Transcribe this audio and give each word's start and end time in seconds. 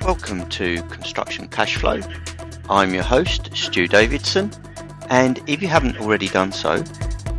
Welcome 0.00 0.48
to 0.48 0.82
Construction 0.84 1.48
Cash 1.48 1.76
Flow. 1.76 2.00
I'm 2.68 2.92
your 2.92 3.04
host, 3.04 3.50
Stu 3.54 3.86
Davidson, 3.86 4.50
and 5.08 5.40
if 5.46 5.62
you 5.62 5.68
haven't 5.68 5.98
already 5.98 6.28
done 6.28 6.52
so, 6.52 6.82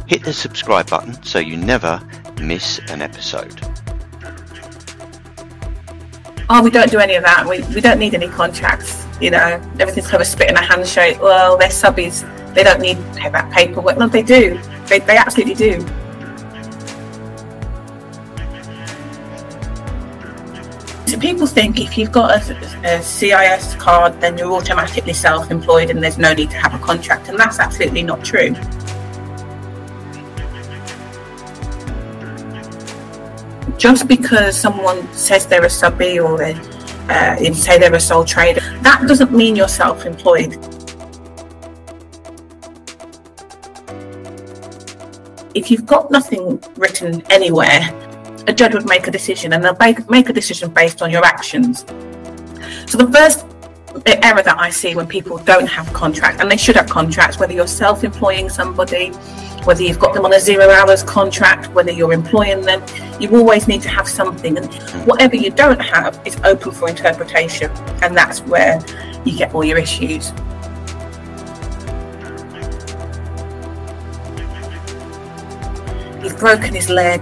hit 0.08 0.24
the 0.24 0.32
subscribe 0.32 0.90
button 0.90 1.22
so 1.24 1.40
you 1.40 1.58
never 1.58 2.02
miss 2.42 2.80
an 2.90 3.02
episode. 3.02 3.60
Oh, 6.50 6.62
we 6.64 6.70
don't 6.70 6.92
do 6.92 7.00
any 7.00 7.16
of 7.16 7.24
that. 7.24 7.46
We, 7.48 7.62
we 7.74 7.82
don't 7.82 8.00
need 8.00 8.14
any 8.14 8.28
contracts. 8.28 9.06
You 9.20 9.32
know, 9.32 9.62
everything's 9.80 10.08
kind 10.08 10.16
of 10.16 10.22
a 10.22 10.26
spit 10.26 10.50
in 10.50 10.56
a 10.56 10.62
handshake. 10.62 11.22
Well, 11.22 11.58
they're 11.58 11.70
subbies. 11.70 12.24
They 12.54 12.64
don't 12.64 12.82
need 12.82 12.98
that 13.16 13.52
paperwork. 13.52 13.98
No, 13.98 14.08
they 14.08 14.24
do. 14.24 14.60
They, 14.88 15.00
they 15.00 15.18
absolutely 15.18 15.56
do. 15.56 15.86
People 21.34 21.48
think 21.48 21.80
if 21.80 21.98
you've 21.98 22.12
got 22.12 22.30
a, 22.30 22.98
a, 22.98 23.02
CIS 23.02 23.74
card, 23.78 24.22
then 24.22 24.38
you're 24.38 24.54
automatically 24.54 25.14
self-employed 25.14 25.90
and 25.90 26.02
there's 26.02 26.20
no 26.20 26.32
need 26.32 26.52
to 26.52 26.58
have 26.58 26.76
a 26.76 26.86
contract, 26.86 27.28
and 27.28 27.40
that's 27.40 27.60
absolutely 27.60 28.04
not 28.04 28.24
true. 28.24 28.52
Just 33.80 34.08
because 34.08 34.56
someone 34.56 35.12
says 35.12 35.48
they're 35.48 35.66
a 35.66 35.70
subby 35.72 36.20
or 36.20 36.38
they 36.38 36.54
uh, 37.10 37.54
say 37.56 37.80
they're 37.80 37.96
a 37.96 38.00
sole 38.00 38.24
trader, 38.24 38.62
that 38.82 39.04
doesn't 39.08 39.32
mean 39.32 39.56
you're 39.56 39.68
self-employed. 39.68 40.54
If 45.56 45.72
you've 45.72 45.88
got 45.88 46.12
nothing 46.12 46.64
written 46.76 47.24
anywhere 47.32 48.03
a 48.48 48.54
judge 48.54 48.74
would 48.74 48.88
make 48.88 49.08
a 49.08 49.12
decision 49.12 49.54
and 49.54 49.64
they'll 49.64 49.78
make, 50.10 50.30
a 50.30 50.34
decision 50.34 50.70
based 50.72 51.02
on 51.02 51.12
your 51.12 51.24
actions. 51.26 51.86
So 52.88 52.98
the 52.98 53.10
first 53.12 53.46
error 54.06 54.42
that 54.42 54.58
I 54.60 54.70
see 54.70 54.96
when 54.96 55.08
people 55.08 55.38
don't 55.40 55.68
have 55.68 55.92
contracts, 55.94 56.42
and 56.42 56.50
they 56.50 56.58
should 56.58 56.76
have 56.76 56.90
contracts, 56.90 57.40
whether 57.40 57.54
you're 57.54 57.68
self-employing 57.68 58.50
somebody, 58.50 59.10
whether 59.66 59.82
you've 59.82 60.00
got 60.00 60.14
them 60.14 60.26
on 60.26 60.34
a 60.34 60.40
zero 60.40 60.70
hours 60.70 61.04
contract, 61.04 61.70
whether 61.70 61.92
you're 61.92 62.12
employing 62.12 62.62
them, 62.62 62.84
you 63.20 63.30
always 63.36 63.68
need 63.68 63.82
to 63.84 63.90
have 63.90 64.08
something. 64.08 64.58
And 64.58 64.74
whatever 65.08 65.36
you 65.36 65.52
don't 65.52 65.80
have 65.80 66.20
is 66.26 66.36
open 66.44 66.72
for 66.72 66.90
interpretation, 66.90 67.72
and 68.02 68.16
that's 68.18 68.42
where 68.42 68.84
you 69.24 69.38
get 69.38 69.54
all 69.54 69.64
your 69.64 69.78
issues. 69.78 70.34
He's 76.22 76.34
broken 76.34 76.74
his 76.74 76.90
leg 76.90 77.22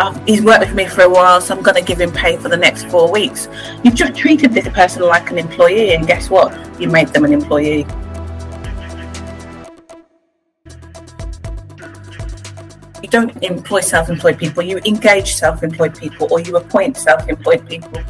Uh, 0.00 0.18
he's 0.24 0.40
worked 0.40 0.60
with 0.60 0.74
me 0.74 0.86
for 0.86 1.02
a 1.02 1.08
while, 1.10 1.42
so 1.42 1.54
I'm 1.54 1.62
going 1.62 1.76
to 1.76 1.82
give 1.82 2.00
him 2.00 2.10
pay 2.10 2.38
for 2.38 2.48
the 2.48 2.56
next 2.56 2.84
four 2.84 3.12
weeks. 3.12 3.48
You've 3.84 3.94
just 3.94 4.14
treated 4.14 4.54
this 4.54 4.66
person 4.68 5.02
like 5.02 5.30
an 5.30 5.36
employee, 5.36 5.92
and 5.92 6.06
guess 6.06 6.30
what? 6.30 6.56
You 6.80 6.88
made 6.88 7.08
them 7.08 7.26
an 7.26 7.34
employee. 7.34 7.86
You 13.02 13.08
don't 13.10 13.44
employ 13.44 13.82
self 13.82 14.08
employed 14.08 14.38
people, 14.38 14.62
you 14.62 14.78
engage 14.86 15.34
self 15.34 15.62
employed 15.62 15.94
people, 15.94 16.28
or 16.30 16.40
you 16.40 16.56
appoint 16.56 16.96
self 16.96 17.28
employed 17.28 17.68
people. 17.68 18.02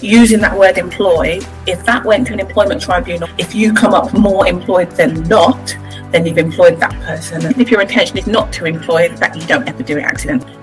using 0.00 0.40
that 0.40 0.56
word 0.56 0.78
employ, 0.78 1.40
if 1.66 1.84
that 1.84 2.04
went 2.04 2.26
to 2.28 2.32
an 2.32 2.38
employment 2.38 2.80
tribunal, 2.80 3.28
if 3.38 3.54
you 3.54 3.72
come 3.74 3.92
up 3.92 4.12
more 4.14 4.46
employed 4.46 4.90
than 4.92 5.22
not, 5.24 5.76
then 6.16 6.24
you've 6.24 6.38
employed 6.38 6.80
that 6.80 6.94
person. 7.02 7.44
And 7.44 7.60
if 7.60 7.70
your 7.70 7.82
intention 7.82 8.16
is 8.16 8.26
not 8.26 8.50
to 8.54 8.64
employ, 8.64 9.08
that 9.16 9.36
you 9.36 9.46
don't 9.46 9.68
ever 9.68 9.82
do 9.82 9.98
it 9.98 10.04
accidentally. 10.04 10.54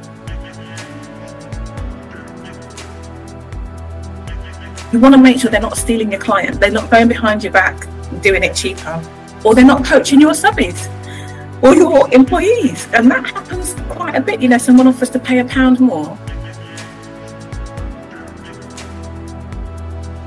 You 4.92 5.00
want 5.00 5.14
to 5.14 5.22
make 5.22 5.40
sure 5.40 5.52
they're 5.52 5.62
not 5.62 5.78
stealing 5.78 6.12
your 6.12 6.20
client, 6.20 6.60
they're 6.60 6.72
not 6.72 6.90
going 6.90 7.08
behind 7.08 7.44
your 7.44 7.54
back 7.54 7.88
doing 8.22 8.44
it 8.44 8.56
cheaper, 8.56 9.00
or 9.44 9.54
they're 9.54 9.64
not 9.64 9.84
poaching 9.84 10.20
your 10.20 10.32
subbies 10.32 10.90
or 11.62 11.76
your 11.76 12.12
employees. 12.12 12.88
And 12.94 13.10
that 13.12 13.26
happens 13.28 13.76
quite 13.90 14.16
a 14.16 14.22
bit. 14.22 14.42
You 14.42 14.50
know, 14.50 14.58
someone 14.58 14.88
offers 14.88 15.12
to 15.12 15.20
pay 15.20 15.38
a 15.38 15.46
pound 15.46 15.80
more. 15.80 16.18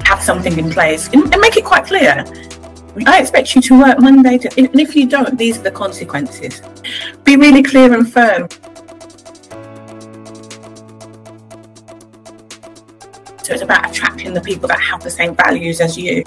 Have 0.04 0.22
something 0.22 0.56
in 0.56 0.70
place 0.70 1.08
and 1.12 1.28
make 1.40 1.56
it 1.56 1.64
quite 1.64 1.84
clear 1.84 2.24
I 3.04 3.20
expect 3.20 3.54
you 3.54 3.60
to 3.60 3.78
work 3.78 4.00
Monday 4.00 4.38
to, 4.38 4.48
and 4.56 4.80
if 4.80 4.96
you 4.96 5.06
don't, 5.06 5.36
these 5.36 5.58
are 5.58 5.62
the 5.62 5.70
consequences. 5.70 6.62
Be 7.24 7.36
really 7.36 7.62
clear 7.62 7.92
and 7.92 8.10
firm. 8.10 8.48
So 13.42 13.52
it's 13.52 13.62
about 13.62 13.90
attracting 13.90 14.32
the 14.32 14.40
people 14.40 14.66
that 14.68 14.80
have 14.80 15.02
the 15.02 15.10
same 15.10 15.36
values 15.36 15.80
as 15.82 15.98
you. 15.98 16.24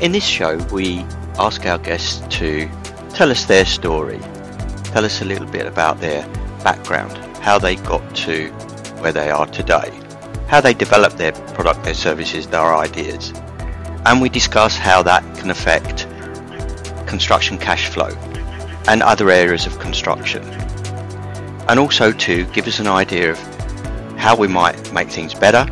In 0.00 0.10
this 0.10 0.24
show, 0.24 0.56
we 0.72 0.98
ask 1.38 1.64
our 1.64 1.78
guests 1.78 2.22
to 2.38 2.68
tell 3.10 3.30
us 3.30 3.44
their 3.44 3.64
story, 3.64 4.18
tell 4.84 5.04
us 5.04 5.22
a 5.22 5.24
little 5.24 5.46
bit 5.46 5.66
about 5.66 6.00
their 6.00 6.26
background, 6.64 7.16
how 7.36 7.58
they 7.58 7.76
got 7.76 8.16
to 8.16 8.48
where 8.98 9.12
they 9.12 9.30
are 9.30 9.46
today, 9.46 9.90
how 10.48 10.60
they 10.60 10.74
developed 10.74 11.18
their 11.18 11.32
product, 11.32 11.84
their 11.84 11.94
services, 11.94 12.48
their 12.48 12.74
ideas 12.74 13.32
and 14.06 14.20
we 14.20 14.28
discuss 14.28 14.76
how 14.76 15.02
that 15.02 15.22
can 15.36 15.50
affect 15.50 16.06
construction 17.06 17.58
cash 17.58 17.88
flow 17.88 18.10
and 18.88 19.02
other 19.02 19.30
areas 19.30 19.66
of 19.66 19.78
construction. 19.78 20.42
And 21.68 21.78
also 21.78 22.12
to 22.12 22.44
give 22.46 22.66
us 22.66 22.78
an 22.78 22.86
idea 22.86 23.30
of 23.32 23.38
how 24.16 24.36
we 24.36 24.48
might 24.48 24.92
make 24.92 25.08
things 25.08 25.34
better 25.34 25.66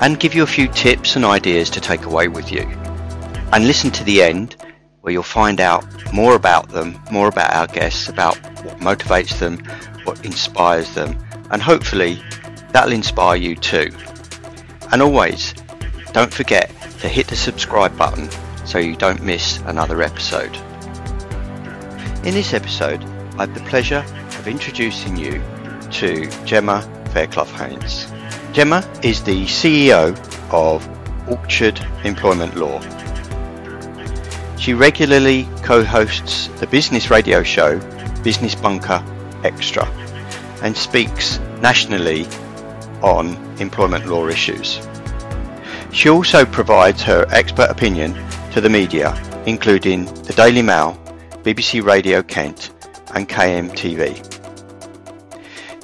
and 0.00 0.18
give 0.18 0.34
you 0.34 0.42
a 0.42 0.46
few 0.46 0.68
tips 0.68 1.16
and 1.16 1.24
ideas 1.24 1.70
to 1.70 1.80
take 1.80 2.04
away 2.04 2.28
with 2.28 2.50
you. 2.50 2.62
And 3.52 3.66
listen 3.66 3.90
to 3.92 4.04
the 4.04 4.22
end 4.22 4.56
where 5.00 5.12
you'll 5.12 5.22
find 5.22 5.60
out 5.60 5.84
more 6.12 6.34
about 6.34 6.68
them, 6.68 6.98
more 7.10 7.28
about 7.28 7.52
our 7.52 7.66
guests, 7.66 8.08
about 8.08 8.36
what 8.64 8.78
motivates 8.78 9.38
them, 9.38 9.58
what 10.04 10.24
inspires 10.24 10.94
them, 10.94 11.18
and 11.50 11.60
hopefully 11.62 12.22
that'll 12.72 12.92
inspire 12.92 13.36
you 13.36 13.56
too. 13.56 13.90
And 14.92 15.02
always, 15.02 15.54
don't 16.12 16.32
forget 16.32 16.69
to 17.00 17.08
hit 17.08 17.26
the 17.26 17.36
subscribe 17.36 17.96
button 17.96 18.28
so 18.64 18.78
you 18.78 18.96
don't 18.96 19.22
miss 19.22 19.58
another 19.66 20.02
episode. 20.02 20.54
In 22.24 22.34
this 22.34 22.52
episode, 22.52 23.02
I 23.38 23.46
have 23.46 23.54
the 23.54 23.68
pleasure 23.68 24.04
of 24.38 24.46
introducing 24.46 25.16
you 25.16 25.32
to 25.92 26.26
Jemma 26.46 26.82
Fairclough 27.08 27.44
Haynes. 27.46 28.06
Jemma 28.52 28.84
is 29.04 29.22
the 29.22 29.46
CEO 29.46 30.14
of 30.52 30.86
Orchard 31.28 31.80
Employment 32.04 32.56
Law. 32.56 32.80
She 34.58 34.74
regularly 34.74 35.48
co-hosts 35.62 36.48
the 36.60 36.66
business 36.66 37.10
radio 37.10 37.42
show 37.42 37.78
Business 38.22 38.54
Bunker 38.54 39.02
Extra 39.42 39.86
and 40.62 40.76
speaks 40.76 41.38
nationally 41.62 42.26
on 43.02 43.34
employment 43.58 44.06
law 44.06 44.28
issues. 44.28 44.86
She 45.92 46.08
also 46.08 46.44
provides 46.44 47.02
her 47.02 47.26
expert 47.30 47.68
opinion 47.68 48.14
to 48.52 48.60
the 48.60 48.68
media, 48.68 49.14
including 49.46 50.04
the 50.22 50.32
Daily 50.32 50.62
Mail, 50.62 50.96
BBC 51.42 51.82
Radio 51.84 52.22
Kent, 52.22 52.70
and 53.14 53.28
KMTV. 53.28 54.26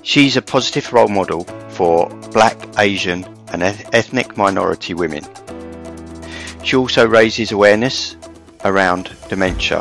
She's 0.03 0.37
a 0.37 0.43
positive 0.43 0.93
role 0.93 1.09
model 1.09 1.43
for 1.71 2.09
black, 2.33 2.57
Asian, 2.79 3.25
and 3.49 3.63
ethnic 3.63 4.37
minority 4.37 4.95
women. 4.95 5.25
She 6.63 6.77
also 6.77 7.07
raises 7.07 7.51
awareness 7.51 8.17
around 8.65 9.11
dementia 9.29 9.81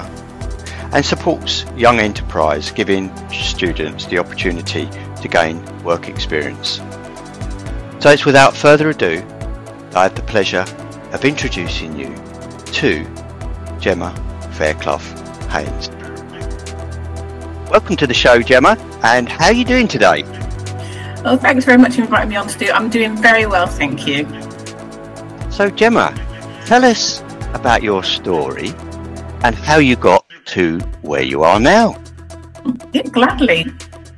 and 0.92 1.06
supports 1.06 1.66
young 1.76 2.00
enterprise, 2.00 2.72
giving 2.72 3.16
students 3.32 4.06
the 4.08 4.18
opportunity 4.18 4.90
to 5.22 5.28
gain 5.28 5.64
work 5.84 6.10
experience. 6.10 6.82
So 8.00 8.10
it's 8.10 8.26
without 8.26 8.56
further 8.56 8.90
ado 8.90 9.24
I 9.96 10.04
have 10.04 10.16
the 10.16 10.24
pleasure 10.24 10.66
of 11.14 11.24
introducing 11.24 11.98
you 11.98 12.08
to 12.08 13.06
Jemma 13.80 14.14
Fairclough 14.56 14.98
Haynes. 15.48 15.88
Welcome 17.72 17.96
to 17.96 18.06
the 18.06 18.14
show, 18.14 18.42
Jemma, 18.42 18.78
and 19.06 19.30
how 19.30 19.46
are 19.46 19.54
you 19.54 19.64
doing 19.64 19.88
today? 19.88 20.24
Well, 21.24 21.38
thanks 21.38 21.64
very 21.64 21.78
much 21.78 21.96
for 21.96 22.02
inviting 22.02 22.28
me 22.28 22.36
on 22.36 22.50
to 22.50 22.60
do. 22.60 22.72
I'm 22.74 22.90
doing 22.90 23.16
very 23.16 23.46
well, 23.46 23.68
thank 23.68 24.06
you. 24.06 24.26
So, 25.50 25.70
Jemma, 25.70 26.14
tell 26.66 26.84
us 26.84 27.22
about 27.54 27.82
your 27.82 28.04
story 28.04 28.74
and 29.46 29.56
how 29.56 29.78
you 29.78 29.96
got 29.96 30.26
to 30.48 30.80
where 31.04 31.24
you 31.24 31.44
are 31.44 31.62
now. 31.62 31.96
Yeah, 32.92 33.04
gladly. 33.04 33.72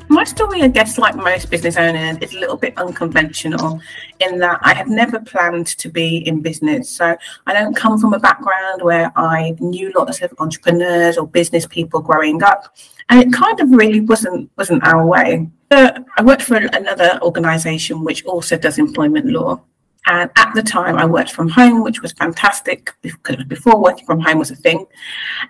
My 0.09 0.23
story, 0.23 0.61
I 0.61 0.69
guess, 0.69 0.97
like 0.97 1.15
most 1.15 1.49
business 1.49 1.75
owners, 1.75 2.17
is 2.21 2.33
a 2.33 2.39
little 2.39 2.55
bit 2.55 2.77
unconventional 2.77 3.81
in 4.21 4.39
that 4.39 4.59
I 4.61 4.73
had 4.73 4.87
never 4.87 5.19
planned 5.19 5.67
to 5.67 5.89
be 5.89 6.25
in 6.25 6.41
business. 6.41 6.89
So 6.89 7.17
I 7.45 7.53
don't 7.53 7.75
come 7.75 7.99
from 7.99 8.13
a 8.13 8.19
background 8.19 8.81
where 8.81 9.11
I 9.17 9.55
knew 9.59 9.91
lots 9.95 10.21
of 10.21 10.33
entrepreneurs 10.39 11.17
or 11.17 11.27
business 11.27 11.65
people 11.65 12.01
growing 12.01 12.41
up, 12.41 12.77
and 13.09 13.21
it 13.21 13.33
kind 13.33 13.59
of 13.59 13.69
really 13.71 13.99
wasn't 13.99 14.49
wasn't 14.57 14.87
our 14.87 15.05
way. 15.05 15.49
But 15.69 16.05
I 16.17 16.23
worked 16.23 16.43
for 16.43 16.55
another 16.55 17.19
organisation 17.21 18.05
which 18.05 18.23
also 18.23 18.57
does 18.57 18.77
employment 18.77 19.25
law. 19.25 19.61
And 20.05 20.31
at 20.37 20.55
the 20.55 20.63
time, 20.63 20.95
I 20.95 21.05
worked 21.05 21.31
from 21.31 21.49
home, 21.49 21.83
which 21.83 22.01
was 22.01 22.13
fantastic 22.13 22.93
because 23.01 23.43
before 23.43 23.81
working 23.81 24.05
from 24.05 24.21
home 24.21 24.39
was 24.39 24.51
a 24.51 24.55
thing. 24.55 24.85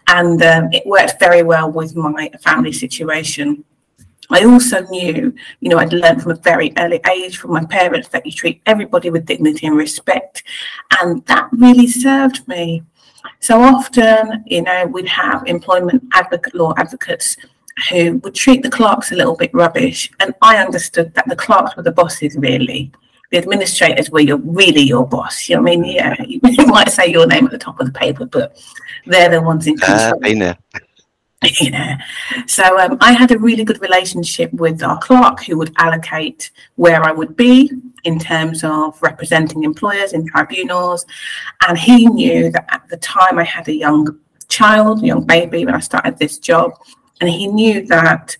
And 0.07 0.41
um, 0.41 0.69
it 0.73 0.83
worked 0.87 1.19
very 1.19 1.43
well 1.43 1.71
with 1.71 1.95
my 1.95 2.31
family 2.41 2.73
situation. 2.73 3.63
I 4.29 4.43
also 4.43 4.81
knew, 4.87 5.33
you 5.59 5.69
know, 5.69 5.77
I'd 5.77 5.93
learned 5.93 6.21
from 6.21 6.33
a 6.33 6.35
very 6.35 6.73
early 6.77 6.99
age 7.09 7.37
from 7.37 7.51
my 7.51 7.65
parents 7.65 8.09
that 8.09 8.25
you 8.25 8.31
treat 8.31 8.61
everybody 8.65 9.09
with 9.09 9.25
dignity 9.25 9.67
and 9.67 9.77
respect. 9.77 10.43
And 11.01 11.25
that 11.27 11.47
really 11.51 11.87
served 11.87 12.47
me. 12.47 12.83
So 13.39 13.61
often, 13.61 14.43
you 14.45 14.63
know, 14.63 14.85
we'd 14.87 15.07
have 15.07 15.43
employment 15.45 16.03
advocate 16.13 16.55
law 16.55 16.73
advocates 16.77 17.37
who 17.89 18.17
would 18.17 18.35
treat 18.35 18.63
the 18.63 18.69
clerks 18.69 19.11
a 19.11 19.15
little 19.15 19.35
bit 19.35 19.53
rubbish. 19.53 20.11
And 20.19 20.33
I 20.41 20.57
understood 20.57 21.13
that 21.13 21.27
the 21.27 21.35
clerks 21.35 21.75
were 21.75 21.83
the 21.83 21.91
bosses, 21.91 22.35
really. 22.35 22.91
The 23.31 23.37
administrators 23.37 24.09
were 24.09 24.21
your, 24.21 24.37
really 24.37 24.81
your 24.81 25.05
boss. 25.05 25.47
You 25.47 25.57
know 25.57 25.61
I 25.61 25.75
mean? 25.75 25.83
Yeah, 25.83 26.15
you 26.27 26.65
might 26.65 26.89
say 26.89 27.07
your 27.07 27.27
name 27.27 27.45
at 27.45 27.51
the 27.51 27.57
top 27.57 27.79
of 27.79 27.85
the 27.85 27.93
paper, 27.93 28.25
but 28.25 28.57
they're 29.05 29.29
the 29.29 29.41
ones 29.41 29.67
in 29.67 29.77
control. 29.77 29.99
Uh, 29.99 30.17
been 30.17 30.39
there. 30.39 30.57
you 31.61 31.69
know. 31.69 31.93
So 32.47 32.79
um, 32.79 32.97
i 32.99 33.11
had 33.11 33.31
a 33.31 33.37
really 33.37 33.63
good 33.63 33.79
relationship 33.81 34.51
with 34.53 34.81
our 34.81 34.97
clerk 34.97 35.43
who 35.43 35.57
would 35.57 35.71
allocate 35.77 36.51
where 36.75 37.03
i 37.03 37.11
would 37.11 37.35
be 37.35 37.71
in 38.05 38.17
terms 38.17 38.63
of 38.63 38.99
representing 39.01 39.63
employers 39.63 40.13
in 40.13 40.25
tribunals. 40.25 41.05
And 41.67 41.77
he 41.77 42.07
knew 42.07 42.51
that 42.51 42.65
at 42.69 42.87
the 42.89 42.97
time 42.97 43.37
i 43.37 43.43
had 43.43 43.67
a 43.67 43.73
young 43.73 44.19
child 44.47 45.03
young 45.03 45.25
baby 45.25 45.65
when 45.65 45.75
i 45.75 45.79
started 45.79 46.17
this 46.17 46.39
job. 46.39 46.71
And 47.21 47.29
he 47.29 47.47
knew 47.47 47.85
that 47.87 48.35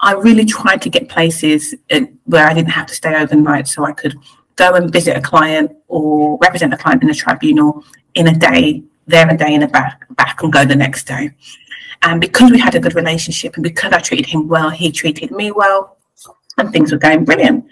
i 0.00 0.12
really 0.12 0.44
tried 0.44 0.82
to 0.82 0.90
get 0.90 1.08
places 1.08 1.74
uh, 1.90 2.00
where 2.24 2.46
i 2.46 2.52
didn't 2.52 2.70
have 2.70 2.86
to 2.88 2.94
stay 2.94 3.14
overnight 3.14 3.66
so 3.66 3.84
i 3.84 3.92
could 3.92 4.14
go 4.56 4.74
and 4.74 4.92
visit 4.92 5.16
a 5.16 5.20
client 5.20 5.74
or 5.88 6.38
represent 6.42 6.74
a 6.74 6.76
client 6.76 7.02
in 7.02 7.08
a 7.08 7.14
tribunal 7.14 7.82
in 8.14 8.28
a 8.28 8.34
day 8.34 8.82
there 9.06 9.28
a 9.28 9.36
day 9.36 9.54
and 9.54 9.64
a 9.64 9.68
back 9.68 10.06
back 10.16 10.42
and 10.42 10.52
go 10.52 10.64
the 10.64 10.76
next 10.76 11.06
day 11.06 11.30
and 12.02 12.20
because 12.20 12.50
we 12.50 12.58
had 12.58 12.74
a 12.74 12.80
good 12.80 12.94
relationship 12.94 13.54
and 13.54 13.62
because 13.62 13.92
I 13.92 14.00
treated 14.00 14.26
him 14.26 14.48
well, 14.48 14.70
he 14.70 14.90
treated 14.90 15.30
me 15.30 15.52
well, 15.52 15.96
and 16.58 16.72
things 16.72 16.92
were 16.92 16.98
going 16.98 17.24
brilliant. 17.24 17.64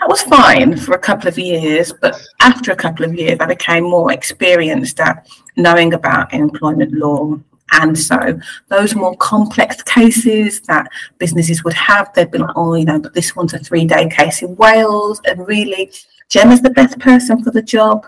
That 0.00 0.08
was 0.08 0.22
fine 0.22 0.76
for 0.76 0.94
a 0.94 0.98
couple 0.98 1.28
of 1.28 1.38
years, 1.38 1.92
but 1.92 2.20
after 2.40 2.70
a 2.70 2.76
couple 2.76 3.04
of 3.04 3.14
years, 3.14 3.38
I 3.40 3.46
became 3.46 3.84
more 3.84 4.12
experienced 4.12 5.00
at 5.00 5.28
knowing 5.56 5.94
about 5.94 6.32
employment 6.32 6.92
law. 6.92 7.38
And 7.72 7.98
so 7.98 8.38
those 8.68 8.94
more 8.94 9.16
complex 9.16 9.82
cases 9.82 10.60
that 10.62 10.88
businesses 11.18 11.64
would 11.64 11.74
have, 11.74 12.12
they'd 12.14 12.30
be 12.30 12.38
like, 12.38 12.54
oh, 12.54 12.74
you 12.74 12.84
know, 12.84 13.00
but 13.00 13.12
this 13.12 13.34
one's 13.34 13.54
a 13.54 13.58
three 13.58 13.86
day 13.86 14.08
case 14.08 14.42
in 14.42 14.54
Wales. 14.56 15.20
And 15.24 15.46
really, 15.46 15.90
Jemma's 16.30 16.62
the 16.62 16.70
best 16.70 16.98
person 17.00 17.42
for 17.42 17.50
the 17.50 17.62
job. 17.62 18.06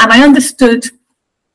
And 0.00 0.12
I 0.12 0.24
understood 0.24 0.86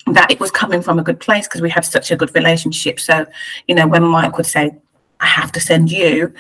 that 0.08 0.32
it 0.32 0.40
was 0.40 0.52
coming 0.52 0.82
from 0.82 1.00
a 1.00 1.04
good 1.04 1.20
place 1.20 1.48
because 1.48 1.62
we 1.62 1.70
had 1.70 1.86
such 1.86 2.12
a 2.12 2.16
good 2.16 2.34
relationship. 2.36 3.00
So, 3.00 3.26
you 3.68 3.76
know, 3.76 3.88
when 3.88 4.04
Mike 4.04 4.38
would 4.38 4.46
say, 4.46 4.76
I 5.20 5.26
have 5.26 5.52
to 5.54 5.60
send 5.60 5.92
you, 5.92 6.34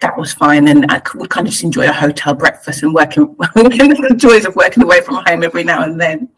that 0.00 0.16
was 0.16 0.32
fine. 0.32 0.68
And 0.68 0.90
I 0.90 1.02
would 1.14 1.30
kind 1.30 1.46
of 1.46 1.52
just 1.52 1.64
enjoy 1.64 1.88
a 1.88 1.92
hotel 1.92 2.34
breakfast 2.34 2.82
and 2.82 2.94
working, 2.94 3.36
the 3.54 4.14
joys 4.16 4.46
of 4.46 4.56
working 4.56 4.82
away 4.82 5.00
from 5.02 5.16
home 5.26 5.42
every 5.42 5.64
now 5.64 5.82
and 5.82 6.00
then. 6.00 6.28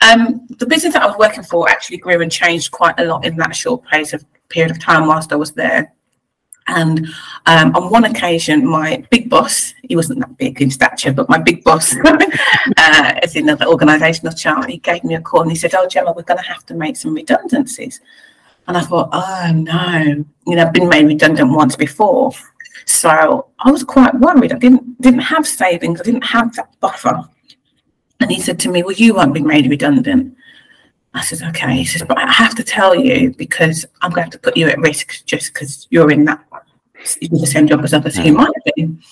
Um, 0.00 0.46
the 0.58 0.66
business 0.66 0.94
that 0.94 1.02
I 1.02 1.06
was 1.06 1.16
working 1.18 1.42
for 1.42 1.68
actually 1.68 1.96
grew 1.96 2.20
and 2.22 2.30
changed 2.30 2.70
quite 2.70 2.94
a 2.98 3.04
lot 3.04 3.24
in 3.24 3.36
that 3.38 3.56
short 3.56 3.84
place 3.84 4.12
of 4.12 4.24
period 4.48 4.70
of 4.70 4.78
time 4.78 5.06
whilst 5.06 5.32
I 5.32 5.36
was 5.36 5.52
there. 5.52 5.92
And 6.68 7.08
um, 7.46 7.74
on 7.74 7.90
one 7.90 8.04
occasion, 8.04 8.66
my 8.66 9.04
big 9.10 9.30
boss, 9.30 9.72
he 9.82 9.96
wasn't 9.96 10.20
that 10.20 10.36
big 10.36 10.60
in 10.60 10.70
stature, 10.70 11.12
but 11.12 11.28
my 11.28 11.38
big 11.38 11.64
boss, 11.64 11.96
uh, 12.04 13.14
as 13.22 13.36
in 13.36 13.46
the 13.46 13.56
organisational 13.56 14.38
chart, 14.38 14.68
he 14.68 14.76
gave 14.76 15.02
me 15.02 15.14
a 15.14 15.20
call 15.20 15.42
and 15.42 15.50
he 15.50 15.56
said, 15.56 15.74
Oh, 15.74 15.86
Jemma, 15.86 16.14
we're 16.14 16.22
going 16.22 16.38
to 16.38 16.44
have 16.44 16.66
to 16.66 16.74
make 16.74 16.96
some 16.96 17.14
redundancies. 17.14 18.00
And 18.66 18.76
I 18.76 18.82
thought, 18.82 19.08
Oh, 19.12 19.52
no. 19.52 20.24
You 20.46 20.56
know, 20.56 20.66
I've 20.66 20.74
been 20.74 20.88
made 20.88 21.06
redundant 21.06 21.50
once 21.50 21.74
before. 21.74 22.32
So 22.84 23.48
I 23.58 23.70
was 23.70 23.82
quite 23.82 24.14
worried. 24.14 24.52
I 24.52 24.58
didn't 24.58 25.00
didn't 25.00 25.20
have 25.20 25.46
savings. 25.46 26.00
I 26.00 26.04
didn't 26.04 26.24
have 26.24 26.54
that 26.56 26.78
buffer. 26.80 27.28
And 28.20 28.30
he 28.30 28.40
said 28.40 28.58
to 28.60 28.70
me, 28.70 28.82
Well, 28.82 28.92
you 28.92 29.14
won't 29.14 29.34
be 29.34 29.40
made 29.40 29.70
redundant. 29.70 30.34
I 31.14 31.22
said, 31.22 31.48
okay. 31.48 31.76
He 31.76 31.84
says, 31.84 32.04
but 32.06 32.18
I 32.18 32.30
have 32.30 32.54
to 32.56 32.62
tell 32.62 32.94
you 32.94 33.32
because 33.32 33.86
I'm 34.02 34.12
going 34.12 34.30
to, 34.30 34.38
to 34.38 34.42
put 34.42 34.56
you 34.56 34.68
at 34.68 34.78
risk 34.78 35.24
just 35.24 35.52
because 35.52 35.86
you're 35.90 36.10
in 36.10 36.24
that 36.26 36.47
the 37.30 37.46
same 37.46 37.66
job 37.66 37.84
as 37.84 37.94
others 37.94 38.16
who 38.16 38.32
might 38.32 38.50
have 38.54 38.74
been. 38.76 39.02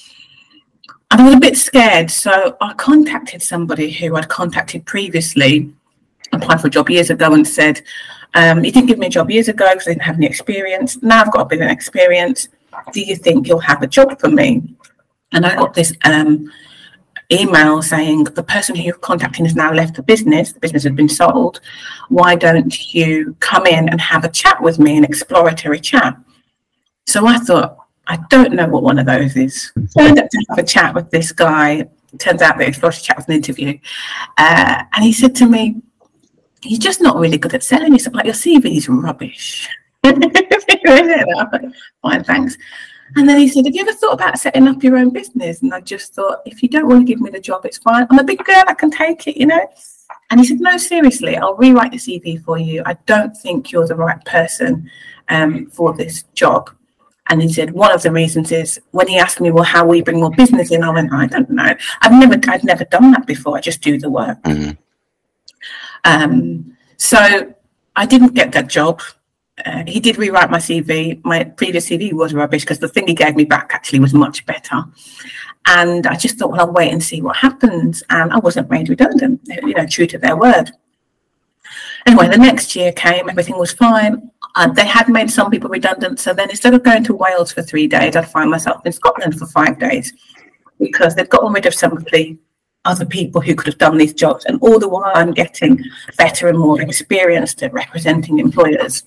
And 1.10 1.20
I 1.20 1.24
was 1.24 1.34
a 1.34 1.40
bit 1.40 1.56
scared. 1.56 2.10
So 2.10 2.56
I 2.60 2.74
contacted 2.74 3.42
somebody 3.42 3.90
who 3.90 4.16
I'd 4.16 4.28
contacted 4.28 4.84
previously, 4.86 5.72
applied 6.32 6.60
for 6.60 6.66
a 6.66 6.70
job 6.70 6.90
years 6.90 7.10
ago, 7.10 7.32
and 7.32 7.46
said, 7.46 7.82
um, 8.34 8.64
You 8.64 8.72
didn't 8.72 8.88
give 8.88 8.98
me 8.98 9.06
a 9.06 9.10
job 9.10 9.30
years 9.30 9.48
ago 9.48 9.68
because 9.70 9.86
I 9.86 9.92
didn't 9.92 10.02
have 10.02 10.16
any 10.16 10.26
experience. 10.26 11.00
Now 11.02 11.22
I've 11.22 11.32
got 11.32 11.42
a 11.42 11.46
bit 11.46 11.62
of 11.62 11.70
experience. 11.70 12.48
Do 12.92 13.00
you 13.00 13.16
think 13.16 13.48
you'll 13.48 13.60
have 13.60 13.82
a 13.82 13.86
job 13.86 14.18
for 14.20 14.28
me? 14.28 14.62
And 15.32 15.46
I 15.46 15.54
got 15.54 15.74
this 15.74 15.92
um, 16.04 16.50
email 17.32 17.82
saying 17.82 18.24
the 18.24 18.42
person 18.42 18.76
who 18.76 18.82
you're 18.82 18.94
contacting 18.94 19.44
has 19.44 19.56
now 19.56 19.72
left 19.72 19.96
the 19.96 20.02
business, 20.02 20.52
the 20.52 20.60
business 20.60 20.84
has 20.84 20.92
been 20.92 21.08
sold. 21.08 21.60
Why 22.08 22.36
don't 22.36 22.94
you 22.94 23.36
come 23.40 23.66
in 23.66 23.88
and 23.88 24.00
have 24.00 24.24
a 24.24 24.28
chat 24.28 24.62
with 24.62 24.78
me, 24.78 24.96
an 24.96 25.04
exploratory 25.04 25.80
chat? 25.80 26.16
So 27.06 27.26
I 27.26 27.38
thought, 27.38 27.78
I 28.08 28.18
don't 28.30 28.52
know 28.52 28.68
what 28.68 28.82
one 28.82 28.98
of 28.98 29.06
those 29.06 29.36
is. 29.36 29.72
Ended 29.98 30.24
up 30.24 30.30
to 30.30 30.44
have 30.50 30.58
a 30.58 30.62
chat 30.62 30.94
with 30.94 31.10
this 31.10 31.32
guy. 31.32 31.88
turns 32.18 32.42
out 32.42 32.58
that 32.58 32.68
it's 32.68 32.78
a 32.78 33.02
chat 33.02 33.16
was 33.16 33.26
an 33.26 33.34
interview. 33.34 33.78
Uh, 34.36 34.82
and 34.92 35.04
he 35.04 35.12
said 35.12 35.34
to 35.36 35.46
me, 35.46 35.76
He's 36.62 36.78
just 36.78 37.00
not 37.00 37.16
really 37.16 37.38
good 37.38 37.54
at 37.54 37.62
selling. 37.62 37.96
Said, 37.98 38.14
like, 38.14 38.24
your 38.24 38.34
CV 38.34 38.76
is 38.76 38.88
rubbish. 38.88 39.68
Fine, 42.02 42.24
thanks. 42.24 42.56
And 43.14 43.28
then 43.28 43.38
he 43.38 43.48
said, 43.48 43.66
Have 43.66 43.74
you 43.74 43.82
ever 43.82 43.92
thought 43.92 44.14
about 44.14 44.38
setting 44.38 44.66
up 44.66 44.82
your 44.82 44.96
own 44.96 45.10
business? 45.10 45.62
And 45.62 45.72
I 45.72 45.80
just 45.80 46.14
thought, 46.14 46.40
If 46.44 46.62
you 46.62 46.68
don't 46.68 46.88
want 46.88 47.06
to 47.06 47.12
give 47.12 47.20
me 47.20 47.30
the 47.30 47.40
job, 47.40 47.64
it's 47.64 47.78
fine. 47.78 48.06
I'm 48.10 48.18
a 48.18 48.24
big 48.24 48.44
girl, 48.44 48.64
I 48.66 48.74
can 48.74 48.90
take 48.90 49.28
it, 49.28 49.36
you 49.36 49.46
know? 49.46 49.68
And 50.30 50.40
he 50.40 50.46
said, 50.46 50.60
No, 50.60 50.76
seriously, 50.76 51.36
I'll 51.36 51.54
rewrite 51.54 51.92
the 51.92 51.98
CV 51.98 52.42
for 52.42 52.58
you. 52.58 52.82
I 52.84 52.94
don't 53.06 53.36
think 53.36 53.70
you're 53.70 53.86
the 53.86 53.94
right 53.94 54.22
person 54.24 54.90
um, 55.28 55.66
for 55.66 55.94
this 55.94 56.24
job. 56.34 56.70
And 57.28 57.42
he 57.42 57.52
said, 57.52 57.72
one 57.72 57.92
of 57.92 58.02
the 58.02 58.12
reasons 58.12 58.52
is 58.52 58.80
when 58.92 59.08
he 59.08 59.18
asked 59.18 59.40
me, 59.40 59.50
well, 59.50 59.64
how 59.64 59.84
we 59.84 60.02
bring 60.02 60.20
more 60.20 60.30
business 60.30 60.70
in, 60.70 60.84
I 60.84 60.90
went, 60.90 61.12
I 61.12 61.26
don't 61.26 61.50
know. 61.50 61.74
I've 62.00 62.12
never, 62.12 62.38
I'd 62.48 62.64
never 62.64 62.84
done 62.84 63.10
that 63.12 63.26
before. 63.26 63.56
I 63.56 63.60
just 63.60 63.80
do 63.80 63.98
the 63.98 64.10
work. 64.10 64.40
Mm-hmm. 64.42 64.72
Um, 66.04 66.76
so 66.96 67.52
I 67.96 68.06
didn't 68.06 68.34
get 68.34 68.52
that 68.52 68.68
job 68.68 69.02
uh, 69.64 69.84
he 69.86 70.00
did 70.00 70.18
rewrite 70.18 70.50
my 70.50 70.58
CV. 70.58 71.22
My 71.24 71.44
previous 71.44 71.88
CV 71.88 72.12
was 72.12 72.34
rubbish 72.34 72.62
because 72.62 72.78
the 72.78 72.88
thing 72.88 73.06
he 73.06 73.14
gave 73.14 73.36
me 73.36 73.44
back 73.44 73.70
actually 73.72 74.00
was 74.00 74.12
much 74.12 74.44
better. 74.44 74.84
And 75.66 76.06
I 76.06 76.16
just 76.16 76.38
thought, 76.38 76.50
well, 76.50 76.60
I'll 76.60 76.72
wait 76.72 76.92
and 76.92 77.02
see 77.02 77.22
what 77.22 77.36
happens. 77.36 78.02
And 78.10 78.32
I 78.32 78.38
wasn't 78.38 78.70
made 78.70 78.88
redundant, 78.88 79.40
you 79.46 79.74
know, 79.74 79.86
true 79.86 80.06
to 80.06 80.18
their 80.18 80.36
word. 80.36 80.72
Anyway, 82.06 82.28
the 82.28 82.36
next 82.36 82.76
year 82.76 82.92
came, 82.92 83.28
everything 83.28 83.58
was 83.58 83.72
fine. 83.72 84.30
Uh, 84.56 84.68
they 84.68 84.86
had 84.86 85.08
made 85.08 85.30
some 85.30 85.50
people 85.50 85.68
redundant. 85.68 86.18
So 86.18 86.32
then 86.32 86.50
instead 86.50 86.74
of 86.74 86.82
going 86.82 87.04
to 87.04 87.14
Wales 87.14 87.52
for 87.52 87.62
three 87.62 87.86
days, 87.86 88.16
I'd 88.16 88.30
find 88.30 88.50
myself 88.50 88.84
in 88.86 88.92
Scotland 88.92 89.38
for 89.38 89.46
five 89.46 89.78
days 89.78 90.12
because 90.78 91.14
they'd 91.14 91.28
gotten 91.28 91.52
rid 91.52 91.66
of 91.66 91.74
some 91.74 91.96
of 91.96 92.04
the 92.06 92.36
other 92.86 93.04
people 93.04 93.40
who 93.40 93.54
could 93.54 93.66
have 93.66 93.78
done 93.78 93.98
these 93.98 94.14
jobs. 94.14 94.46
And 94.46 94.58
all 94.62 94.78
the 94.78 94.88
while, 94.88 95.12
I'm 95.14 95.32
getting 95.32 95.82
better 96.16 96.48
and 96.48 96.58
more 96.58 96.80
experienced 96.80 97.62
at 97.62 97.72
representing 97.72 98.38
employers. 98.38 99.04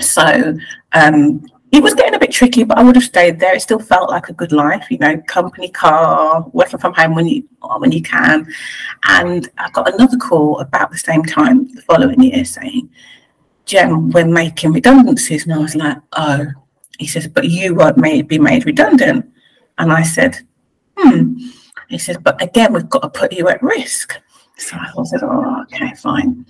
So 0.00 0.56
um, 0.92 1.44
it 1.72 1.82
was 1.82 1.94
getting 1.94 2.14
a 2.14 2.18
bit 2.18 2.32
tricky, 2.32 2.64
but 2.64 2.78
I 2.78 2.82
would 2.82 2.94
have 2.94 3.04
stayed 3.04 3.38
there. 3.38 3.54
It 3.54 3.60
still 3.60 3.78
felt 3.78 4.08
like 4.08 4.28
a 4.28 4.32
good 4.32 4.52
life, 4.52 4.86
you 4.90 4.98
know, 4.98 5.20
company 5.26 5.68
car, 5.68 6.46
working 6.52 6.78
from 6.78 6.94
home 6.94 7.14
when 7.14 7.26
you 7.26 7.46
when 7.78 7.92
you 7.92 8.00
can. 8.00 8.46
And 9.04 9.50
I 9.58 9.68
got 9.70 9.92
another 9.92 10.16
call 10.16 10.60
about 10.60 10.90
the 10.90 10.98
same 10.98 11.24
time 11.24 11.68
the 11.74 11.82
following 11.82 12.22
year 12.22 12.44
saying, 12.44 12.88
Jem, 13.68 14.10
we're 14.10 14.26
making 14.26 14.72
redundancies. 14.72 15.44
And 15.44 15.52
I 15.52 15.58
was 15.58 15.76
like, 15.76 15.98
oh, 16.14 16.46
he 16.98 17.06
says, 17.06 17.28
but 17.28 17.48
you 17.48 17.74
won't 17.74 18.02
be 18.26 18.38
made 18.38 18.64
redundant. 18.64 19.30
And 19.76 19.92
I 19.92 20.02
said, 20.02 20.40
hmm. 20.96 21.34
He 21.88 21.98
says, 21.98 22.18
but 22.18 22.40
again, 22.42 22.72
we've 22.72 22.88
got 22.88 23.00
to 23.00 23.08
put 23.08 23.32
you 23.32 23.48
at 23.48 23.62
risk. 23.62 24.14
So 24.56 24.76
I 24.76 25.04
said, 25.04 25.20
oh, 25.22 25.62
okay, 25.62 25.94
fine. 25.94 26.44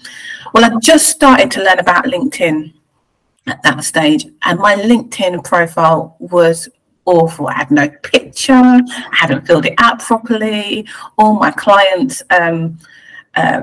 Well, 0.54 0.64
I 0.64 0.70
just 0.80 1.06
started 1.06 1.50
to 1.52 1.62
learn 1.62 1.78
about 1.78 2.06
LinkedIn 2.06 2.72
at 3.46 3.62
that 3.62 3.84
stage. 3.84 4.26
And 4.44 4.58
my 4.58 4.75
LinkedIn 4.76 5.44
profile 5.44 6.16
was 6.18 6.68
awful. 7.04 7.48
I 7.48 7.54
had 7.54 7.70
no 7.70 7.88
picture, 7.88 8.52
I 8.52 8.82
hadn't 9.12 9.46
filled 9.46 9.66
it 9.66 9.75
out 9.78 9.98
properly. 10.00 10.87
All 11.18 11.34
my 11.34 11.50
clients, 11.50 12.22
um, 12.30 12.78
uh, 13.34 13.62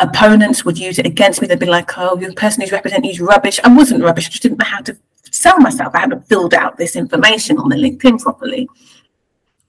opponents 0.00 0.64
would 0.64 0.78
use 0.78 0.98
it 0.98 1.06
against 1.06 1.40
me. 1.40 1.48
They'd 1.48 1.58
be 1.58 1.66
like, 1.66 1.96
oh, 1.98 2.16
the 2.16 2.32
person 2.34 2.60
who's 2.60 2.72
representing 2.72 3.06
you 3.06 3.12
is 3.12 3.20
rubbish. 3.20 3.60
I 3.64 3.74
wasn't 3.74 4.04
rubbish, 4.04 4.26
I 4.26 4.30
just 4.30 4.42
didn't 4.42 4.58
know 4.58 4.66
how 4.66 4.80
to 4.82 4.96
sell 5.30 5.58
myself. 5.58 5.94
I 5.94 6.00
hadn't 6.00 6.28
filled 6.28 6.54
out 6.54 6.76
this 6.76 6.96
information 6.96 7.58
on 7.58 7.68
the 7.68 7.76
LinkedIn 7.76 8.20
properly. 8.20 8.68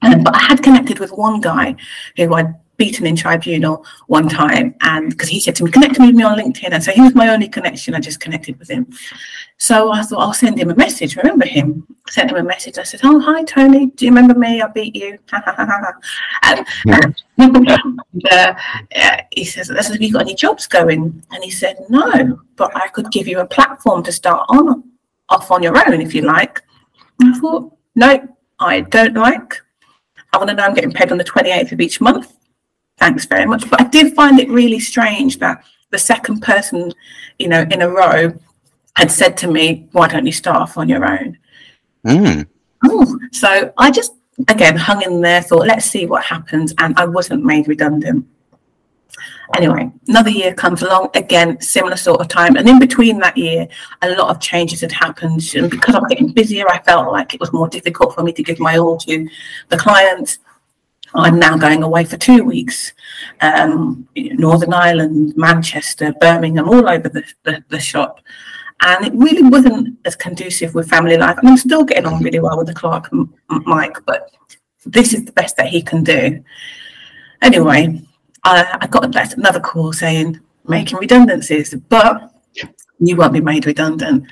Um, 0.02 0.24
but 0.24 0.34
I 0.34 0.40
had 0.40 0.62
connected 0.62 0.98
with 0.98 1.12
one 1.12 1.40
guy 1.40 1.76
who 2.16 2.32
I'd 2.34 2.54
beaten 2.80 3.06
in 3.06 3.14
tribunal 3.14 3.84
one 4.06 4.26
time 4.26 4.74
and 4.80 5.10
because 5.10 5.28
he 5.28 5.38
said 5.38 5.54
to 5.54 5.64
me 5.64 5.70
connect 5.70 5.98
with 5.98 6.14
me 6.14 6.22
on 6.22 6.38
linkedin 6.38 6.72
and 6.72 6.82
so 6.82 6.90
he 6.90 7.02
was 7.02 7.14
my 7.14 7.28
only 7.28 7.46
connection 7.46 7.94
i 7.94 8.00
just 8.00 8.20
connected 8.20 8.58
with 8.58 8.70
him 8.70 8.86
so 9.58 9.92
i 9.92 10.02
thought 10.02 10.20
i'll 10.20 10.32
send 10.32 10.58
him 10.58 10.70
a 10.70 10.74
message 10.74 11.14
remember 11.14 11.44
him 11.44 11.86
sent 12.10 12.30
him 12.30 12.36
a 12.36 12.42
message 12.42 12.76
i 12.78 12.82
said 12.82 13.00
oh 13.04 13.18
hi 13.20 13.42
tony. 13.44 13.86
Do 13.86 14.04
you 14.04 14.10
remember 14.10 14.38
me? 14.38 14.60
I 14.60 14.68
beat 14.68 14.94
you. 14.96 15.18
And, 16.42 16.66
and 17.38 17.98
uh, 18.30 18.54
he 19.30 19.44
says 19.44 19.68
have 19.68 20.02
you 20.02 20.12
got 20.12 20.22
any 20.22 20.34
jobs 20.34 20.66
going? 20.66 21.22
And 21.30 21.44
he 21.44 21.50
said 21.50 21.76
no 21.88 22.40
but 22.56 22.74
i 22.76 22.88
could 22.88 23.10
give 23.10 23.26
you 23.26 23.40
a 23.40 23.46
platform 23.46 24.02
to 24.04 24.12
start 24.12 24.46
on 24.48 24.84
off 25.28 25.50
on 25.50 25.62
your 25.62 25.76
own 25.76 26.00
if 26.00 26.14
you 26.14 26.22
like. 26.22 26.62
And 27.20 27.34
i 27.34 27.38
thought 27.38 27.76
no 27.94 28.28
i 28.58 28.80
don't 28.80 29.14
like. 29.14 29.62
I 30.32 30.38
want 30.38 30.50
to 30.50 30.54
know 30.54 30.64
I'm 30.64 30.74
getting 30.74 30.92
paid 30.92 31.10
on 31.10 31.18
the 31.18 31.24
28th 31.24 31.72
of 31.72 31.80
each 31.80 32.00
month. 32.00 32.32
Thanks 32.98 33.24
very 33.24 33.46
much. 33.46 33.68
But 33.68 33.80
I 33.80 33.88
did 33.88 34.14
find 34.14 34.38
it 34.38 34.48
really 34.48 34.78
strange 34.78 35.38
that 35.38 35.64
the 35.90 35.98
second 35.98 36.40
person, 36.40 36.92
you 37.38 37.48
know, 37.48 37.62
in 37.70 37.82
a 37.82 37.88
row 37.88 38.32
had 38.96 39.10
said 39.10 39.36
to 39.38 39.48
me, 39.48 39.88
why 39.92 40.06
don't 40.08 40.26
you 40.26 40.32
start 40.32 40.58
off 40.58 40.76
on 40.76 40.88
your 40.88 41.04
own? 41.04 41.38
Mm. 42.06 42.46
So 43.32 43.72
I 43.76 43.90
just, 43.90 44.14
again, 44.48 44.76
hung 44.76 45.02
in 45.02 45.20
there, 45.20 45.42
thought, 45.42 45.66
let's 45.66 45.86
see 45.86 46.06
what 46.06 46.24
happens. 46.24 46.74
And 46.78 46.98
I 46.98 47.04
wasn't 47.06 47.44
made 47.44 47.68
redundant. 47.68 48.26
Anyway, 49.56 49.90
another 50.06 50.30
year 50.30 50.54
comes 50.54 50.82
along, 50.82 51.10
again, 51.14 51.60
similar 51.60 51.96
sort 51.96 52.20
of 52.20 52.28
time. 52.28 52.56
And 52.56 52.68
in 52.68 52.78
between 52.78 53.18
that 53.18 53.36
year, 53.36 53.66
a 54.02 54.10
lot 54.10 54.30
of 54.30 54.40
changes 54.40 54.80
had 54.80 54.92
happened. 54.92 55.42
And 55.54 55.68
because 55.68 55.94
I'm 55.94 56.06
getting 56.06 56.32
busier, 56.32 56.68
I 56.68 56.80
felt 56.82 57.12
like 57.12 57.34
it 57.34 57.40
was 57.40 57.52
more 57.52 57.68
difficult 57.68 58.14
for 58.14 58.22
me 58.22 58.32
to 58.32 58.42
give 58.42 58.60
my 58.60 58.78
all 58.78 58.96
to 58.98 59.28
the 59.68 59.76
clients. 59.76 60.38
I'm 61.14 61.40
now 61.40 61.56
going 61.56 61.82
away 61.82 62.04
for 62.04 62.16
two 62.16 62.44
weeks. 62.44 62.92
Um, 63.40 64.06
Northern 64.16 64.72
Ireland, 64.72 65.34
Manchester, 65.36 66.14
Birmingham, 66.20 66.68
all 66.68 66.88
over 66.88 67.08
the, 67.08 67.24
the, 67.42 67.64
the, 67.68 67.80
shop. 67.80 68.20
And 68.82 69.06
it 69.06 69.12
really 69.14 69.42
wasn't 69.42 69.98
as 70.04 70.16
conducive 70.16 70.74
with 70.74 70.88
family 70.88 71.16
life. 71.16 71.38
And 71.38 71.48
I'm 71.48 71.56
still 71.56 71.84
getting 71.84 72.06
on 72.06 72.22
really 72.22 72.40
well 72.40 72.56
with 72.56 72.66
the 72.66 72.74
clerk 72.74 73.10
Mike, 73.48 73.98
but 74.06 74.30
this 74.86 75.12
is 75.12 75.24
the 75.24 75.32
best 75.32 75.56
that 75.56 75.68
he 75.68 75.82
can 75.82 76.02
do. 76.02 76.42
Anyway, 77.42 78.00
I, 78.44 78.78
I 78.80 78.86
got 78.86 79.14
another 79.36 79.60
call 79.60 79.92
saying 79.92 80.40
making 80.66 80.98
redundancies, 80.98 81.74
but 81.74 82.32
you 83.00 83.16
won't 83.16 83.32
be 83.32 83.40
made 83.40 83.66
redundant. 83.66 84.24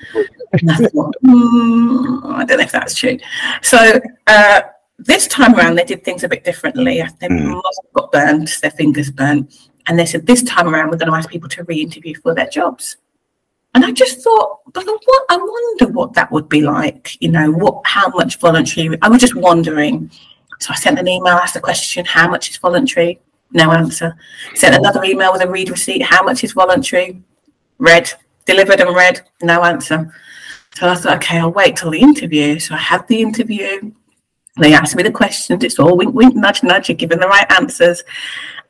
And 0.52 0.70
I 0.70 0.76
thought, 0.76 1.14
mm, 1.24 2.34
I 2.34 2.44
don't 2.44 2.58
know 2.58 2.64
if 2.64 2.72
that's 2.72 2.94
true. 2.94 3.18
So 3.62 4.00
uh, 4.26 4.62
this 4.98 5.26
time 5.26 5.54
around, 5.54 5.76
they 5.76 5.84
did 5.84 6.04
things 6.04 6.24
a 6.24 6.28
bit 6.28 6.44
differently. 6.44 7.02
They 7.20 7.28
mm. 7.28 7.54
must 7.54 7.80
have 7.84 7.92
got 7.92 8.12
burned, 8.12 8.48
their 8.62 8.70
fingers 8.70 9.10
burned. 9.10 9.56
And 9.86 9.98
they 9.98 10.06
said, 10.06 10.26
this 10.26 10.42
time 10.42 10.68
around, 10.68 10.90
we're 10.90 10.98
going 10.98 11.10
to 11.10 11.16
ask 11.16 11.30
people 11.30 11.48
to 11.50 11.64
re 11.64 11.80
interview 11.80 12.14
for 12.14 12.34
their 12.34 12.48
jobs. 12.48 12.98
And 13.78 13.84
I 13.84 13.92
just 13.92 14.22
thought, 14.22 14.58
but 14.72 14.84
what? 14.84 15.24
I 15.28 15.36
wonder 15.36 15.86
what 15.92 16.12
that 16.14 16.32
would 16.32 16.48
be 16.48 16.62
like. 16.62 17.16
You 17.20 17.28
know, 17.28 17.52
what? 17.52 17.80
How 17.84 18.08
much 18.08 18.40
voluntary? 18.40 18.98
I 19.02 19.08
was 19.08 19.20
just 19.20 19.36
wondering. 19.36 20.10
So 20.58 20.72
I 20.72 20.74
sent 20.74 20.98
an 20.98 21.06
email, 21.06 21.34
asked 21.34 21.54
the 21.54 21.60
question, 21.60 22.04
"How 22.04 22.28
much 22.28 22.50
is 22.50 22.56
voluntary?" 22.56 23.20
No 23.52 23.70
answer. 23.70 24.16
Sent 24.56 24.74
another 24.74 25.04
email 25.04 25.32
with 25.32 25.42
a 25.42 25.48
read 25.48 25.70
receipt. 25.70 26.02
How 26.02 26.24
much 26.24 26.42
is 26.42 26.54
voluntary? 26.54 27.22
Read, 27.78 28.10
delivered 28.46 28.80
and 28.80 28.96
read. 28.96 29.20
No 29.42 29.62
answer. 29.62 30.12
So 30.74 30.88
I 30.88 30.96
thought, 30.96 31.16
okay, 31.18 31.38
I'll 31.38 31.52
wait 31.52 31.76
till 31.76 31.92
the 31.92 32.00
interview. 32.00 32.58
So 32.58 32.74
I 32.74 32.78
had 32.78 33.06
the 33.06 33.22
interview. 33.22 33.92
They 34.56 34.74
ask 34.74 34.96
me 34.96 35.04
the 35.04 35.12
questions. 35.12 35.62
It's 35.62 35.78
all 35.78 35.96
wink, 35.96 36.16
wink, 36.16 36.34
nudge, 36.34 36.64
nudge. 36.64 36.88
You're 36.88 36.96
giving 36.96 37.20
the 37.20 37.28
right 37.28 37.46
answers. 37.52 38.02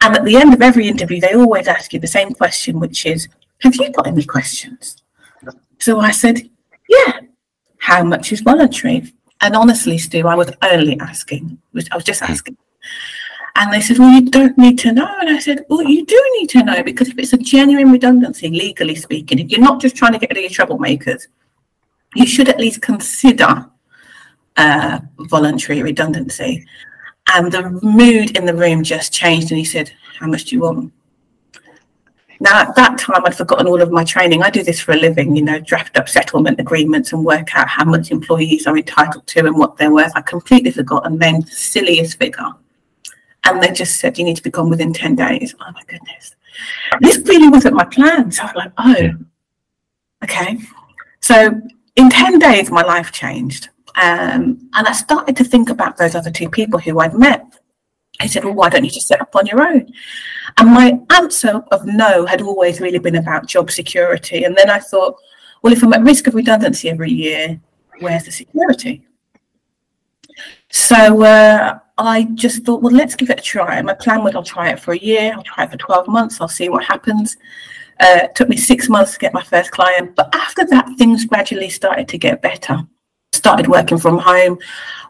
And 0.02 0.14
at 0.14 0.26
the 0.26 0.36
end 0.36 0.52
of 0.52 0.60
every 0.60 0.86
interview, 0.86 1.18
they 1.18 1.32
always 1.32 1.66
ask 1.66 1.94
you 1.94 1.98
the 1.98 2.06
same 2.06 2.34
question, 2.34 2.78
which 2.78 3.06
is, 3.06 3.26
"Have 3.60 3.76
you 3.76 3.90
got 3.90 4.06
any 4.06 4.24
questions?" 4.24 5.02
So 5.78 6.00
I 6.00 6.10
said, 6.10 6.48
"Yeah." 6.88 7.20
How 7.80 8.02
much 8.04 8.32
is 8.32 8.40
voluntary? 8.40 9.12
And 9.40 9.54
honestly, 9.54 9.98
Stu, 9.98 10.26
I 10.26 10.34
was 10.34 10.50
only 10.62 10.98
asking. 11.00 11.58
I 11.92 11.94
was 11.94 12.04
just 12.04 12.22
asking. 12.22 12.56
And 13.56 13.72
they 13.72 13.80
said, 13.80 13.98
Well, 13.98 14.10
you 14.10 14.30
don't 14.30 14.56
need 14.56 14.78
to 14.80 14.92
know. 14.92 15.12
And 15.20 15.30
I 15.30 15.38
said, 15.38 15.64
Well, 15.68 15.82
you 15.82 16.04
do 16.04 16.30
need 16.38 16.48
to 16.50 16.62
know 16.62 16.82
because 16.82 17.08
if 17.08 17.18
it's 17.18 17.32
a 17.32 17.38
genuine 17.38 17.90
redundancy, 17.90 18.48
legally 18.48 18.94
speaking, 18.94 19.38
if 19.38 19.50
you're 19.50 19.60
not 19.60 19.80
just 19.80 19.96
trying 19.96 20.12
to 20.12 20.18
get 20.18 20.30
rid 20.30 20.44
of 20.44 20.50
your 20.50 20.66
troublemakers, 20.66 21.26
you 22.14 22.26
should 22.26 22.48
at 22.48 22.60
least 22.60 22.82
consider 22.82 23.68
uh, 24.56 25.00
voluntary 25.20 25.82
redundancy. 25.82 26.66
And 27.32 27.52
the 27.52 27.70
mood 27.82 28.36
in 28.36 28.46
the 28.46 28.54
room 28.54 28.82
just 28.82 29.12
changed. 29.12 29.50
And 29.50 29.58
he 29.58 29.64
said, 29.64 29.92
How 30.18 30.28
much 30.28 30.44
do 30.44 30.56
you 30.56 30.62
want? 30.62 30.92
Now, 32.40 32.61
at 32.61 32.75
that 32.76 32.99
time, 32.99 33.23
I'd 33.25 33.37
forgotten 33.37 33.66
all 33.66 33.83
of 33.83 33.90
my 33.90 34.04
training. 34.04 34.42
I 34.42 34.50
do 34.50 34.62
this 34.62 34.80
for 34.80 34.92
a 34.92 34.97
living, 34.97 35.35
you 35.35 35.42
know, 35.42 35.59
draft 35.59 35.97
up 35.97 36.09
settlement 36.09 36.61
agreements 36.61 37.12
and 37.12 37.25
work 37.25 37.57
out 37.57 37.68
how 37.68 37.85
much 37.85 38.11
employees 38.11 38.66
are 38.66 38.76
entitled 38.76 39.26
to 39.26 39.40
and 39.40 39.59
what 39.59 39.76
they're 39.76 39.92
worth. 39.92 40.12
I 40.14 40.21
completely 40.21 40.71
forgot. 40.71 41.07
And 41.07 41.18
then 41.18 41.40
the 41.40 41.50
silliest 41.50 42.18
figure. 42.18 42.52
And 43.45 43.62
they 43.62 43.73
just 43.73 43.99
said, 43.99 44.18
you 44.18 44.25
need 44.25 44.37
to 44.37 44.42
be 44.42 44.50
gone 44.50 44.71
within 44.71 44.92
10 44.92 45.16
days. 45.16 45.54
Oh, 45.61 45.73
my 45.73 45.83
goodness. 45.87 46.37
This 47.00 47.18
really 47.26 47.49
wasn't 47.49 47.75
my 47.75 47.85
plan. 47.85 48.30
So 48.30 48.42
I 48.42 48.47
was 48.47 48.54
like, 48.54 48.73
oh, 48.78 49.11
okay. 50.25 50.59
So 51.21 51.61
in 51.97 52.11
10 52.11 52.38
days, 52.38 52.71
my 52.71 52.83
life 52.83 53.11
changed. 53.11 53.68
Um, 53.97 54.71
and 54.75 54.87
I 54.87 54.92
started 54.92 55.37
to 55.37 55.45
think 55.45 55.71
about 55.71 55.97
those 55.97 56.14
other 56.14 56.30
two 56.30 56.49
people 56.49 56.78
who 56.78 57.00
I'd 57.00 57.14
met. 57.14 57.57
He 58.20 58.28
said, 58.28 58.44
Well, 58.44 58.54
why 58.54 58.68
don't 58.68 58.84
you 58.84 58.90
just 58.90 59.06
set 59.06 59.20
up 59.20 59.34
on 59.37 59.46
your 59.46 59.62
own? 59.62 59.92
And 60.56 60.70
my 60.70 61.00
answer 61.10 61.62
of 61.70 61.87
no 61.87 62.26
had 62.26 62.42
always 62.42 62.80
really 62.80 62.98
been 62.98 63.16
about 63.16 63.46
job 63.46 63.70
security. 63.70 64.44
And 64.44 64.56
then 64.56 64.70
I 64.70 64.78
thought, 64.78 65.16
Well, 65.62 65.72
if 65.72 65.82
I'm 65.82 65.92
at 65.92 66.02
risk 66.02 66.26
of 66.26 66.34
redundancy 66.34 66.90
every 66.90 67.10
year, 67.10 67.60
where's 68.00 68.25
the 68.25 68.32
security? 68.32 69.06
So 70.70 71.22
uh, 71.22 71.78
I 71.96 72.25
just 72.34 72.64
thought, 72.64 72.82
Well, 72.82 72.94
let's 72.94 73.14
give 73.14 73.30
it 73.30 73.40
a 73.40 73.42
try. 73.42 73.80
My 73.82 73.94
plan 73.94 74.25
was 74.25 74.34
I'll 74.34 74.42
try 74.42 74.70
it 74.70 74.80
for 74.80 74.92
a 74.92 74.98
year, 74.98 75.32
I'll 75.34 75.44
try 75.44 75.64
it 75.64 75.70
for 75.70 75.76
12 75.76 76.08
months, 76.08 76.40
I'll 76.40 76.48
see 76.48 76.68
what 76.68 76.84
happens. 76.84 77.37
Uh, 78.00 78.20
it 78.22 78.34
took 78.34 78.48
me 78.48 78.56
six 78.56 78.88
months 78.88 79.12
to 79.12 79.18
get 79.18 79.34
my 79.34 79.42
first 79.42 79.72
client. 79.72 80.14
But 80.14 80.32
after 80.32 80.64
that, 80.66 80.88
things 80.98 81.25
gradually 81.25 81.68
started 81.68 82.06
to 82.08 82.18
get 82.18 82.42
better 82.42 82.87
started 83.32 83.68
working 83.68 83.99
from 83.99 84.18
home, 84.18 84.58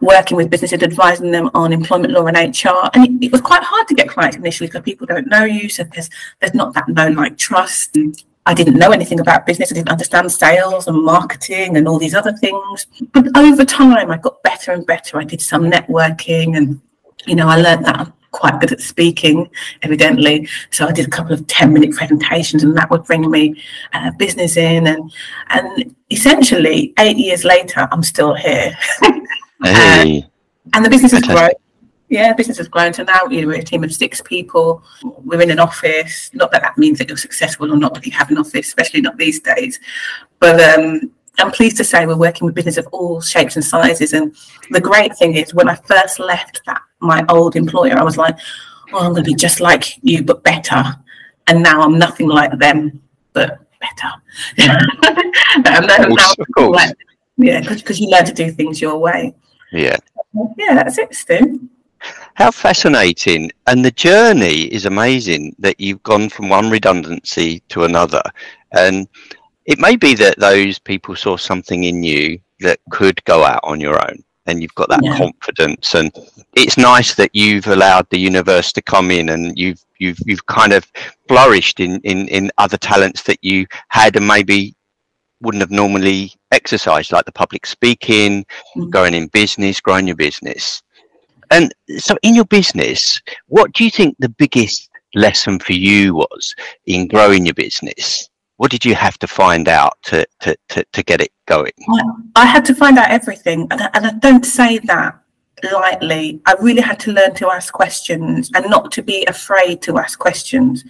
working 0.00 0.36
with 0.36 0.50
businesses, 0.50 0.82
advising 0.82 1.30
them 1.30 1.50
on 1.54 1.72
employment 1.72 2.12
law 2.12 2.26
and 2.26 2.36
HR. 2.36 2.90
And 2.94 3.04
it, 3.04 3.26
it 3.26 3.32
was 3.32 3.40
quite 3.40 3.62
hard 3.62 3.88
to 3.88 3.94
get 3.94 4.08
clients 4.08 4.36
initially 4.36 4.68
because 4.68 4.82
people 4.82 5.06
don't 5.06 5.26
know 5.28 5.44
you. 5.44 5.68
So 5.68 5.84
there's, 5.84 6.10
there's 6.40 6.54
not 6.54 6.74
that 6.74 6.88
known 6.88 7.14
like 7.14 7.36
trust. 7.38 7.96
I 8.46 8.54
didn't 8.54 8.78
know 8.78 8.92
anything 8.92 9.20
about 9.20 9.46
business. 9.46 9.70
I 9.72 9.74
didn't 9.74 9.90
understand 9.90 10.30
sales 10.32 10.88
and 10.88 11.02
marketing 11.02 11.76
and 11.76 11.86
all 11.86 11.98
these 11.98 12.14
other 12.14 12.32
things. 12.32 12.86
But 13.12 13.36
over 13.36 13.64
time, 13.64 14.10
I 14.10 14.16
got 14.16 14.42
better 14.42 14.72
and 14.72 14.86
better. 14.86 15.18
I 15.18 15.24
did 15.24 15.42
some 15.42 15.70
networking 15.70 16.56
and, 16.56 16.80
you 17.26 17.34
know, 17.34 17.48
I 17.48 17.56
learned 17.56 17.84
that 17.84 18.12
quite 18.30 18.60
good 18.60 18.72
at 18.72 18.80
speaking, 18.80 19.48
evidently. 19.82 20.48
So 20.70 20.86
I 20.86 20.92
did 20.92 21.06
a 21.06 21.10
couple 21.10 21.32
of 21.32 21.46
10 21.46 21.72
minute 21.72 21.92
presentations 21.92 22.62
and 22.62 22.76
that 22.76 22.90
would 22.90 23.04
bring 23.04 23.30
me 23.30 23.62
uh, 23.92 24.10
business 24.18 24.56
in. 24.56 24.86
And, 24.86 25.12
and 25.48 25.94
essentially, 26.10 26.92
eight 26.98 27.16
years 27.16 27.44
later, 27.44 27.88
I'm 27.90 28.02
still 28.02 28.34
here. 28.34 28.76
hey. 29.62 30.26
and 30.72 30.84
the 30.84 30.90
business 30.90 31.12
has 31.12 31.22
grown. 31.22 31.50
Yeah, 32.10 32.32
business 32.32 32.56
has 32.56 32.68
grown 32.68 32.92
to 32.94 33.04
now 33.04 33.26
you 33.30 33.42
know, 33.42 33.48
we're 33.48 33.58
a 33.58 33.62
team 33.62 33.84
of 33.84 33.92
six 33.92 34.22
people. 34.22 34.82
We're 35.02 35.42
in 35.42 35.50
an 35.50 35.58
office. 35.58 36.30
Not 36.32 36.50
that 36.52 36.62
that 36.62 36.78
means 36.78 36.98
that 36.98 37.08
you're 37.08 37.18
successful 37.18 37.70
or 37.70 37.76
not 37.76 37.92
that 37.94 38.06
you 38.06 38.12
have 38.12 38.30
an 38.30 38.38
office, 38.38 38.66
especially 38.66 39.02
not 39.02 39.18
these 39.18 39.40
days. 39.40 39.78
But 40.38 40.58
um, 40.58 41.12
I'm 41.38 41.50
pleased 41.50 41.76
to 41.76 41.84
say 41.84 42.06
we're 42.06 42.16
working 42.16 42.46
with 42.46 42.54
business 42.54 42.78
of 42.78 42.86
all 42.92 43.20
shapes 43.20 43.56
and 43.56 43.64
sizes. 43.64 44.14
And 44.14 44.34
the 44.70 44.80
great 44.80 45.16
thing 45.16 45.36
is, 45.36 45.52
when 45.52 45.68
I 45.68 45.74
first 45.74 46.18
left 46.18 46.62
that 46.64 46.80
my 47.00 47.24
old 47.28 47.56
employer, 47.56 47.98
I 47.98 48.04
was 48.04 48.16
like, 48.16 48.36
"Oh, 48.92 48.98
I'm 48.98 49.12
going 49.12 49.24
to 49.24 49.30
be 49.30 49.34
just 49.34 49.60
like 49.60 50.02
you, 50.02 50.22
but 50.22 50.42
better." 50.42 50.82
And 51.46 51.62
now 51.62 51.80
I'm 51.80 51.98
nothing 51.98 52.28
like 52.28 52.58
them, 52.58 53.00
but 53.32 53.58
better. 53.80 54.12
now, 55.64 55.80
now 55.80 56.32
of 56.38 56.46
course. 56.54 56.76
Like, 56.76 56.96
yeah, 57.38 57.60
because 57.60 58.00
you 58.00 58.10
learn 58.10 58.24
to 58.24 58.32
do 58.34 58.50
things 58.50 58.80
your 58.80 58.98
way. 58.98 59.34
Yeah. 59.72 59.96
Yeah, 60.56 60.74
that's 60.74 60.98
it, 60.98 61.14
Stu. 61.14 61.68
How 62.34 62.50
fascinating. 62.50 63.50
And 63.66 63.84
the 63.84 63.90
journey 63.90 64.64
is 64.64 64.86
amazing 64.86 65.54
that 65.58 65.80
you've 65.80 66.02
gone 66.02 66.28
from 66.28 66.48
one 66.48 66.70
redundancy 66.70 67.60
to 67.70 67.84
another. 67.84 68.22
And 68.72 69.08
it 69.66 69.78
may 69.78 69.96
be 69.96 70.14
that 70.14 70.38
those 70.38 70.78
people 70.78 71.16
saw 71.16 71.36
something 71.36 71.84
in 71.84 72.02
you 72.02 72.38
that 72.60 72.80
could 72.90 73.24
go 73.24 73.44
out 73.44 73.60
on 73.62 73.80
your 73.80 74.00
own 74.08 74.22
and 74.48 74.62
you've 74.62 74.74
got 74.74 74.88
that 74.88 75.04
yeah. 75.04 75.16
confidence 75.16 75.94
and 75.94 76.10
it's 76.54 76.76
nice 76.76 77.14
that 77.14 77.30
you've 77.34 77.66
allowed 77.66 78.06
the 78.10 78.18
universe 78.18 78.72
to 78.72 78.82
come 78.82 79.10
in 79.10 79.28
and 79.28 79.56
you've 79.58 79.84
you've 79.98 80.18
you've 80.24 80.46
kind 80.46 80.72
of 80.72 80.90
flourished 81.28 81.80
in 81.80 82.00
in 82.02 82.26
in 82.28 82.50
other 82.58 82.76
talents 82.76 83.22
that 83.22 83.38
you 83.42 83.66
had 83.88 84.16
and 84.16 84.26
maybe 84.26 84.74
wouldn't 85.40 85.60
have 85.60 85.70
normally 85.70 86.32
exercised 86.50 87.12
like 87.12 87.24
the 87.26 87.32
public 87.32 87.66
speaking 87.66 88.44
mm-hmm. 88.76 88.88
going 88.90 89.14
in 89.14 89.28
business 89.28 89.80
growing 89.80 90.06
your 90.06 90.16
business 90.16 90.82
and 91.50 91.72
so 91.98 92.16
in 92.22 92.34
your 92.34 92.46
business 92.46 93.20
what 93.46 93.72
do 93.72 93.84
you 93.84 93.90
think 93.90 94.16
the 94.18 94.28
biggest 94.28 94.88
lesson 95.14 95.58
for 95.58 95.72
you 95.72 96.14
was 96.14 96.54
in 96.86 97.06
growing 97.06 97.44
your 97.46 97.54
business 97.54 98.28
what 98.58 98.70
did 98.72 98.84
you 98.84 98.94
have 98.94 99.18
to 99.20 99.26
find 99.26 99.68
out 99.68 99.96
to, 100.02 100.26
to, 100.40 100.56
to, 100.68 100.84
to 100.92 101.02
get 101.04 101.20
it 101.20 101.32
going? 101.46 101.72
I 102.34 102.44
had 102.44 102.64
to 102.66 102.74
find 102.74 102.98
out 102.98 103.08
everything. 103.08 103.68
And 103.70 103.80
I, 103.80 103.90
and 103.94 104.06
I 104.06 104.12
don't 104.18 104.44
say 104.44 104.78
that 104.80 105.18
lightly. 105.72 106.40
I 106.44 106.54
really 106.60 106.82
had 106.82 106.98
to 107.00 107.12
learn 107.12 107.34
to 107.36 107.50
ask 107.50 107.72
questions 107.72 108.50
and 108.54 108.68
not 108.68 108.90
to 108.92 109.02
be 109.02 109.24
afraid 109.26 109.80
to 109.82 109.98
ask 109.98 110.18
questions. 110.18 110.84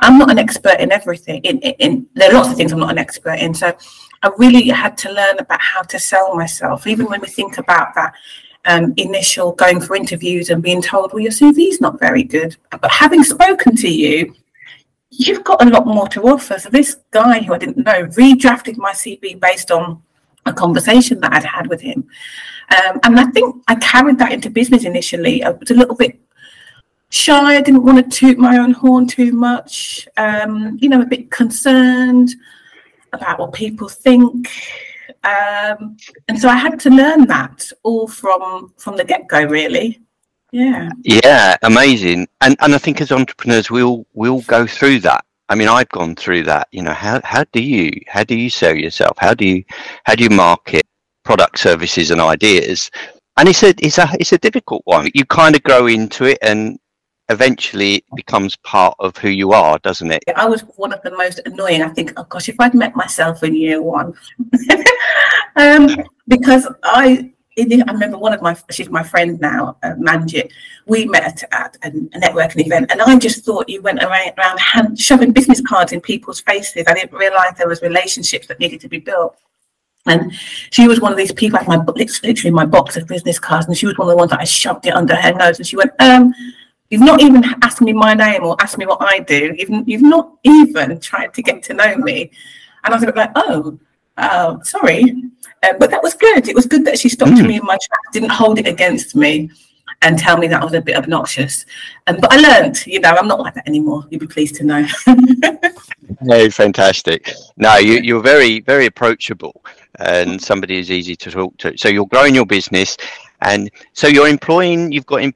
I'm 0.00 0.18
not 0.18 0.30
an 0.30 0.38
expert 0.38 0.78
in 0.78 0.92
everything. 0.92 1.40
In, 1.42 1.58
in, 1.60 1.74
in, 1.78 2.06
there 2.14 2.30
are 2.30 2.34
lots 2.34 2.50
of 2.50 2.56
things 2.56 2.72
I'm 2.72 2.78
not 2.78 2.90
an 2.90 2.98
expert 2.98 3.38
in. 3.38 3.54
So 3.54 3.74
I 4.22 4.30
really 4.36 4.68
had 4.68 4.98
to 4.98 5.12
learn 5.12 5.38
about 5.38 5.60
how 5.60 5.82
to 5.82 5.98
sell 5.98 6.34
myself. 6.36 6.86
Even 6.86 7.06
when 7.06 7.22
we 7.22 7.28
think 7.28 7.56
about 7.56 7.94
that 7.94 8.12
um, 8.66 8.92
initial 8.98 9.52
going 9.52 9.80
for 9.80 9.96
interviews 9.96 10.50
and 10.50 10.62
being 10.62 10.82
told, 10.82 11.12
"Well, 11.12 11.22
your 11.22 11.32
CV's 11.32 11.80
not 11.80 11.98
very 11.98 12.24
good," 12.24 12.56
but 12.70 12.90
having 12.90 13.22
spoken 13.22 13.74
to 13.76 13.88
you 13.88 14.34
you've 15.10 15.44
got 15.44 15.64
a 15.64 15.70
lot 15.70 15.86
more 15.86 16.08
to 16.08 16.22
offer. 16.22 16.58
So 16.58 16.68
this 16.70 16.96
guy 17.10 17.40
who 17.40 17.54
I 17.54 17.58
didn't 17.58 17.78
know 17.78 18.06
redrafted 18.06 18.76
my 18.76 18.92
CV 18.92 19.38
based 19.40 19.70
on 19.70 20.02
a 20.44 20.52
conversation 20.52 21.20
that 21.20 21.32
I'd 21.32 21.44
had 21.44 21.68
with 21.68 21.80
him. 21.80 22.08
Um, 22.70 23.00
and 23.04 23.18
I 23.18 23.26
think 23.26 23.62
I 23.68 23.76
carried 23.76 24.18
that 24.18 24.32
into 24.32 24.50
business 24.50 24.84
initially. 24.84 25.42
I 25.42 25.50
was 25.50 25.70
a 25.70 25.74
little 25.74 25.94
bit 25.94 26.18
shy. 27.10 27.56
I 27.56 27.60
didn't 27.60 27.84
want 27.84 27.98
to 27.98 28.18
toot 28.18 28.38
my 28.38 28.58
own 28.58 28.72
horn 28.72 29.06
too 29.06 29.32
much. 29.32 30.08
Um, 30.16 30.78
you 30.80 30.88
know, 30.88 31.02
a 31.02 31.06
bit 31.06 31.30
concerned 31.30 32.34
about 33.12 33.38
what 33.38 33.52
people 33.52 33.88
think. 33.88 34.50
Um, 35.24 35.96
and 36.28 36.38
so 36.38 36.48
I 36.48 36.56
had 36.56 36.78
to 36.80 36.90
learn 36.90 37.26
that 37.26 37.70
all 37.82 38.06
from 38.08 38.72
from 38.76 38.96
the 38.96 39.04
get 39.04 39.26
go, 39.28 39.44
really. 39.44 40.00
Yeah. 40.52 40.90
Yeah, 41.02 41.56
amazing. 41.62 42.28
And 42.40 42.56
and 42.60 42.74
I 42.74 42.78
think 42.78 43.00
as 43.00 43.12
entrepreneurs 43.12 43.70
we'll 43.70 44.06
we'll 44.14 44.42
go 44.42 44.66
through 44.66 45.00
that. 45.00 45.24
I 45.48 45.54
mean, 45.54 45.68
I've 45.68 45.88
gone 45.90 46.16
through 46.16 46.44
that. 46.44 46.68
You 46.72 46.82
know, 46.82 46.92
how 46.92 47.20
how 47.24 47.44
do 47.52 47.62
you 47.62 47.90
how 48.06 48.24
do 48.24 48.36
you 48.36 48.50
sell 48.50 48.74
yourself? 48.74 49.16
How 49.18 49.34
do 49.34 49.46
you 49.46 49.64
how 50.04 50.14
do 50.14 50.24
you 50.24 50.30
market 50.30 50.86
product, 51.24 51.58
services, 51.58 52.10
and 52.10 52.20
ideas? 52.20 52.90
And 53.36 53.48
it's 53.48 53.62
a 53.62 53.74
it's 53.78 53.98
a 53.98 54.08
it's 54.18 54.32
a 54.32 54.38
difficult 54.38 54.82
one. 54.84 55.10
You 55.14 55.24
kind 55.26 55.54
of 55.54 55.62
grow 55.62 55.86
into 55.86 56.24
it, 56.24 56.38
and 56.42 56.78
eventually 57.28 57.96
it 57.96 58.04
becomes 58.14 58.56
part 58.56 58.94
of 58.98 59.16
who 59.16 59.28
you 59.28 59.52
are, 59.52 59.78
doesn't 59.80 60.10
it? 60.10 60.22
I 60.36 60.46
was 60.46 60.62
one 60.76 60.92
of 60.92 61.02
the 61.02 61.10
most 61.10 61.40
annoying. 61.44 61.82
I 61.82 61.88
think, 61.90 62.12
oh 62.16 62.24
gosh, 62.24 62.48
if 62.48 62.58
I'd 62.58 62.74
met 62.74 62.96
myself 62.96 63.42
in 63.42 63.54
year 63.54 63.82
one, 63.82 64.14
um, 65.56 65.88
because 66.28 66.66
I 66.82 67.32
I 67.58 67.92
remember 67.92 68.18
one 68.18 68.34
of 68.34 68.42
my, 68.42 68.54
she's 68.70 68.90
my 68.90 69.02
friend 69.02 69.40
now, 69.40 69.78
uh, 69.82 69.92
Manjit. 69.94 70.52
We 70.86 71.06
met 71.06 71.42
at 71.52 71.76
a, 71.82 71.90
networking 71.90 72.66
event, 72.66 72.90
and 72.90 73.00
I 73.00 73.18
just 73.18 73.44
thought 73.44 73.68
you 73.68 73.80
went 73.80 74.02
around, 74.02 74.58
hand, 74.58 74.98
shoving 74.98 75.32
business 75.32 75.62
cards 75.62 75.92
in 75.92 76.00
people's 76.02 76.40
faces. 76.40 76.84
I 76.86 76.92
didn't 76.92 77.12
realize 77.12 77.54
there 77.56 77.68
was 77.68 77.80
relationships 77.80 78.46
that 78.48 78.60
needed 78.60 78.80
to 78.82 78.88
be 78.88 78.98
built. 78.98 79.38
And 80.04 80.32
she 80.70 80.86
was 80.86 81.00
one 81.00 81.12
of 81.12 81.18
these 81.18 81.32
people, 81.32 81.58
had 81.58 81.66
my 81.66 81.76
literally 81.76 82.50
my 82.50 82.66
box 82.66 82.96
of 82.96 83.06
business 83.06 83.38
cards, 83.38 83.66
and 83.66 83.76
she 83.76 83.86
was 83.86 83.96
one 83.96 84.06
of 84.08 84.12
the 84.12 84.16
ones 84.16 84.30
that 84.30 84.40
I 84.40 84.44
shoved 84.44 84.86
it 84.86 84.94
under 84.94 85.16
her 85.16 85.32
nose. 85.32 85.58
And 85.58 85.66
she 85.66 85.76
went, 85.76 85.92
um, 85.98 86.34
You've 86.90 87.00
not 87.00 87.20
even 87.20 87.42
asked 87.62 87.80
me 87.80 87.92
my 87.92 88.14
name 88.14 88.44
or 88.44 88.54
asked 88.60 88.78
me 88.78 88.86
what 88.86 89.02
I 89.02 89.18
do. 89.18 89.52
You've, 89.58 89.88
you've 89.88 90.02
not 90.02 90.34
even 90.44 91.00
tried 91.00 91.34
to 91.34 91.42
get 91.42 91.62
to 91.64 91.74
know 91.74 91.96
me. 91.96 92.30
And 92.84 92.94
I 92.94 92.96
was 92.96 93.04
like, 93.12 93.30
Oh, 93.34 93.76
uh, 94.16 94.62
sorry. 94.62 95.02
Um, 95.62 95.78
but 95.78 95.90
that 95.90 96.02
was 96.02 96.14
good. 96.14 96.48
It 96.48 96.54
was 96.54 96.66
good 96.66 96.84
that 96.84 96.98
she 96.98 97.08
stopped 97.08 97.32
mm. 97.32 97.46
me 97.46 97.56
in 97.56 97.64
my 97.64 97.76
tracks, 97.76 98.08
didn't 98.12 98.30
hold 98.30 98.58
it 98.58 98.66
against 98.66 99.16
me 99.16 99.50
and 100.02 100.18
tell 100.18 100.36
me 100.36 100.46
that 100.46 100.60
I 100.60 100.64
was 100.64 100.74
a 100.74 100.80
bit 100.80 100.96
obnoxious. 100.96 101.64
Um, 102.06 102.18
but 102.20 102.32
I 102.32 102.36
learned, 102.36 102.86
you 102.86 103.00
know, 103.00 103.10
I'm 103.10 103.28
not 103.28 103.40
like 103.40 103.54
that 103.54 103.66
anymore. 103.66 104.04
You'd 104.10 104.20
be 104.20 104.26
pleased 104.26 104.56
to 104.56 104.64
know. 104.64 104.86
hey, 106.28 106.48
fantastic. 106.50 107.32
No, 107.56 107.76
you, 107.76 108.00
you're 108.00 108.22
very, 108.22 108.60
very 108.60 108.86
approachable 108.86 109.64
and 109.98 110.40
somebody 110.40 110.78
is 110.78 110.90
easy 110.90 111.16
to 111.16 111.30
talk 111.30 111.56
to. 111.58 111.76
So 111.78 111.88
you're 111.88 112.06
growing 112.06 112.34
your 112.34 112.46
business 112.46 112.96
and 113.42 113.70
so 113.92 114.06
you're 114.06 114.28
employing, 114.28 114.92
you've 114.92 115.06
got 115.06 115.22
em- 115.22 115.34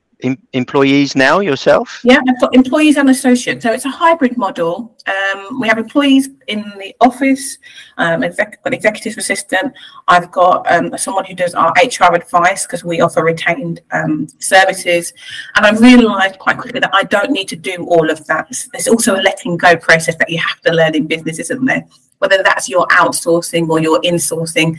employees 0.53 1.17
now 1.17 1.41
yourself? 1.41 2.01
Yeah, 2.05 2.21
I've 2.29 2.41
got 2.41 2.55
employees 2.55 2.97
and 2.97 3.11
associates. 3.11 3.63
So 3.63 3.73
it's 3.73 3.85
a 3.85 3.91
hybrid 3.91 4.37
model. 4.37 4.97
Um, 5.07 5.61
we 5.61 5.69
have 5.69 5.79
employees 5.79 6.29
in 6.49 6.63
the 6.79 6.95
office, 7.01 7.59
um, 7.99 8.23
exec- 8.23 8.61
an 8.65 8.73
executive 8.73 9.17
assistant. 9.19 9.73
I've 10.09 10.31
got 10.31 10.71
um, 10.71 10.97
someone 10.97 11.25
who 11.25 11.35
does 11.35 11.55
our 11.55 11.73
HR 11.73 12.15
advice 12.15 12.67
because 12.67 12.85
we 12.85 13.01
offer 13.01 13.25
retained 13.25 13.81
um, 13.93 14.29
services. 14.39 15.13
And 15.57 15.67
I 15.67 15.71
realised 15.79 16.39
quite 16.39 16.59
quickly 16.59 16.81
that 16.81 16.95
I 16.95 17.05
don't 17.05 17.31
need 17.31 17.49
to 17.49 17.57
do 17.57 17.85
all 17.87 18.11
of 18.11 18.27
that. 18.27 18.49
There's 18.73 18.89
also 18.89 19.17
a 19.17 19.23
letting 19.23 19.57
go 19.57 19.77
process 19.77 20.17
that 20.17 20.31
you 20.31 20.39
have 20.39 20.61
to 20.63 20.73
learn 20.73 20.95
in 20.95 21.07
business, 21.07 21.39
isn't 21.39 21.65
there? 21.65 21.85
Whether 22.19 22.43
that's 22.43 22.69
your 22.69 22.87
outsourcing 22.89 23.69
or 23.69 23.81
your 23.81 24.01
insourcing 24.03 24.79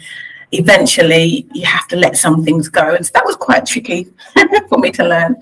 eventually 0.52 1.48
you 1.54 1.66
have 1.66 1.88
to 1.88 1.96
let 1.96 2.18
some 2.18 2.44
things 2.44 2.68
go. 2.68 2.96
And 2.96 3.06
so 3.06 3.12
that 3.14 3.26
was 3.26 3.36
quite 3.36 3.66
tricky 3.66 4.08
for 4.70 4.78
me 4.78 4.92
to 4.92 5.04
learn. 5.04 5.42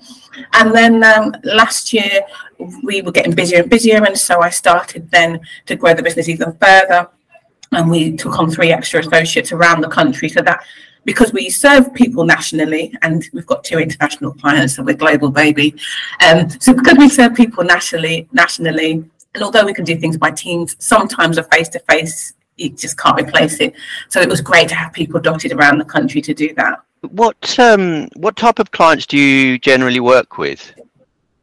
And 0.54 0.74
then 0.74 1.02
um, 1.02 1.34
last 1.42 1.92
year 1.92 2.22
we 2.82 3.02
were 3.02 3.12
getting 3.12 3.34
busier 3.34 3.62
and 3.62 3.70
busier. 3.70 4.04
And 4.04 4.16
so 4.16 4.40
I 4.40 4.50
started 4.50 5.10
then 5.10 5.40
to 5.66 5.76
grow 5.76 5.94
the 5.94 6.02
business 6.02 6.28
even 6.28 6.52
further. 6.60 7.08
And 7.72 7.90
we 7.90 8.16
took 8.16 8.38
on 8.38 8.50
three 8.50 8.72
extra 8.72 9.00
associates 9.00 9.52
around 9.52 9.80
the 9.80 9.88
country 9.88 10.28
so 10.28 10.42
that 10.42 10.64
because 11.04 11.32
we 11.32 11.48
serve 11.48 11.92
people 11.94 12.24
nationally 12.24 12.94
and 13.02 13.28
we've 13.32 13.46
got 13.46 13.64
two 13.64 13.78
international 13.78 14.32
clients 14.34 14.76
so 14.76 14.82
we're 14.82 14.94
global 14.94 15.30
baby 15.30 15.74
um, 16.26 16.48
so 16.60 16.74
because 16.74 16.98
we 16.98 17.08
serve 17.08 17.34
people 17.34 17.64
nationally 17.64 18.28
nationally 18.32 19.02
and 19.34 19.42
although 19.42 19.64
we 19.64 19.72
can 19.72 19.84
do 19.84 19.96
things 19.98 20.18
by 20.18 20.30
teams 20.30 20.76
sometimes 20.78 21.38
a 21.38 21.42
face-to-face 21.44 22.34
you 22.60 22.70
just 22.70 22.98
can't 22.98 23.18
replace 23.18 23.60
it. 23.60 23.74
So 24.08 24.20
it 24.20 24.28
was 24.28 24.40
great 24.40 24.68
to 24.68 24.74
have 24.74 24.92
people 24.92 25.20
dotted 25.20 25.52
around 25.52 25.78
the 25.78 25.84
country 25.84 26.20
to 26.20 26.34
do 26.34 26.54
that. 26.54 26.82
What 27.00 27.58
um, 27.58 28.08
what 28.16 28.36
type 28.36 28.58
of 28.58 28.70
clients 28.72 29.06
do 29.06 29.16
you 29.16 29.58
generally 29.58 30.00
work 30.00 30.36
with? 30.36 30.72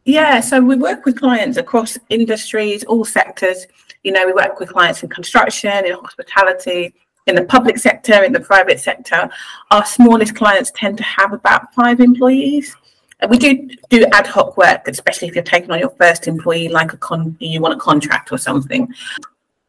Yeah, 0.06 0.39
so 0.39 0.62
we 0.62 0.75
work 0.75 1.06
with 1.06 1.19
clients 1.19 1.58
across 1.58 1.97
industries, 2.10 2.84
all 2.86 3.03
sectors. 3.03 3.65
You 4.03 4.13
know, 4.13 4.25
we 4.25 4.34
work 4.34 4.60
with 4.60 4.69
clients 4.69 5.03
in 5.03 5.10
construction, 5.10 5.86
in 5.86 5.93
hospitality, 5.93 6.93
in 7.25 7.36
the 7.36 7.43
public 7.43 7.77
sector, 7.77 8.23
in 8.23 8.32
the 8.32 8.39
private 8.39 8.80
sector. 8.80 9.30
Our 9.71 9.84
smallest 9.84 10.36
clients 10.36 10.71
tend 10.75 10.97
to 10.99 11.03
have 11.03 11.34
about 11.34 11.73
five 11.73 11.99
employees. 11.99 12.75
And 13.19 13.32
we 13.32 13.39
do 13.39 13.67
do 13.89 14.06
ad 14.13 14.27
hoc 14.27 14.58
work, 14.58 14.88
especially 14.88 15.27
if 15.27 15.34
you're 15.34 15.43
taking 15.43 15.71
on 15.71 15.80
your 15.80 15.89
first 15.89 16.27
employee, 16.27 16.69
like 16.69 16.93
a 16.93 16.97
con, 16.97 17.36
you 17.39 17.60
want 17.60 17.73
a 17.73 17.77
contract 17.77 18.32
or 18.32 18.38
something 18.38 18.93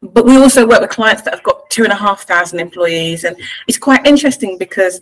but 0.01 0.25
we 0.25 0.37
also 0.37 0.65
work 0.65 0.81
with 0.81 0.89
clients 0.89 1.21
that 1.23 1.33
have 1.33 1.43
got 1.43 1.69
two 1.69 1.83
and 1.83 1.91
a 1.91 1.95
half 1.95 2.23
thousand 2.23 2.59
employees 2.59 3.23
and 3.23 3.35
it's 3.67 3.77
quite 3.77 4.05
interesting 4.05 4.57
because 4.57 5.01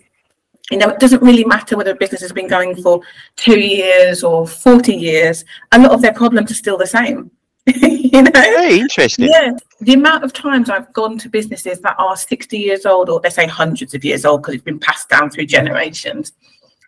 you 0.70 0.76
know 0.76 0.88
it 0.88 0.98
doesn't 0.98 1.22
really 1.22 1.44
matter 1.44 1.76
whether 1.76 1.92
a 1.92 1.96
business 1.96 2.20
has 2.20 2.32
been 2.32 2.48
going 2.48 2.74
for 2.82 3.00
two 3.36 3.58
years 3.58 4.24
or 4.24 4.46
40 4.46 4.94
years 4.94 5.44
a 5.72 5.78
lot 5.78 5.92
of 5.92 6.02
their 6.02 6.12
problems 6.12 6.50
are 6.50 6.54
still 6.54 6.76
the 6.76 6.86
same 6.86 7.30
you 7.66 8.22
know? 8.22 8.30
Very 8.32 8.78
interesting. 8.78 9.28
Yeah. 9.28 9.52
The 9.82 9.92
amount 9.92 10.24
of 10.24 10.32
times 10.32 10.70
i've 10.70 10.92
gone 10.92 11.18
to 11.18 11.28
businesses 11.28 11.80
that 11.80 11.96
are 11.98 12.16
60 12.16 12.58
years 12.58 12.86
old 12.86 13.08
or 13.08 13.20
they 13.20 13.30
say 13.30 13.46
hundreds 13.46 13.94
of 13.94 14.04
years 14.04 14.24
old 14.24 14.42
because 14.42 14.54
it's 14.54 14.64
been 14.64 14.80
passed 14.80 15.08
down 15.08 15.30
through 15.30 15.46
generations 15.46 16.32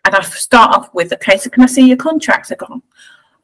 and 0.05 0.15
i 0.15 0.21
start 0.21 0.75
off 0.75 0.93
with 0.93 1.13
okay 1.13 1.37
so 1.37 1.49
can 1.49 1.63
i 1.63 1.67
see 1.67 1.87
your 1.87 1.97
contracts? 1.97 2.51
I 2.51 2.55
go 2.55 2.81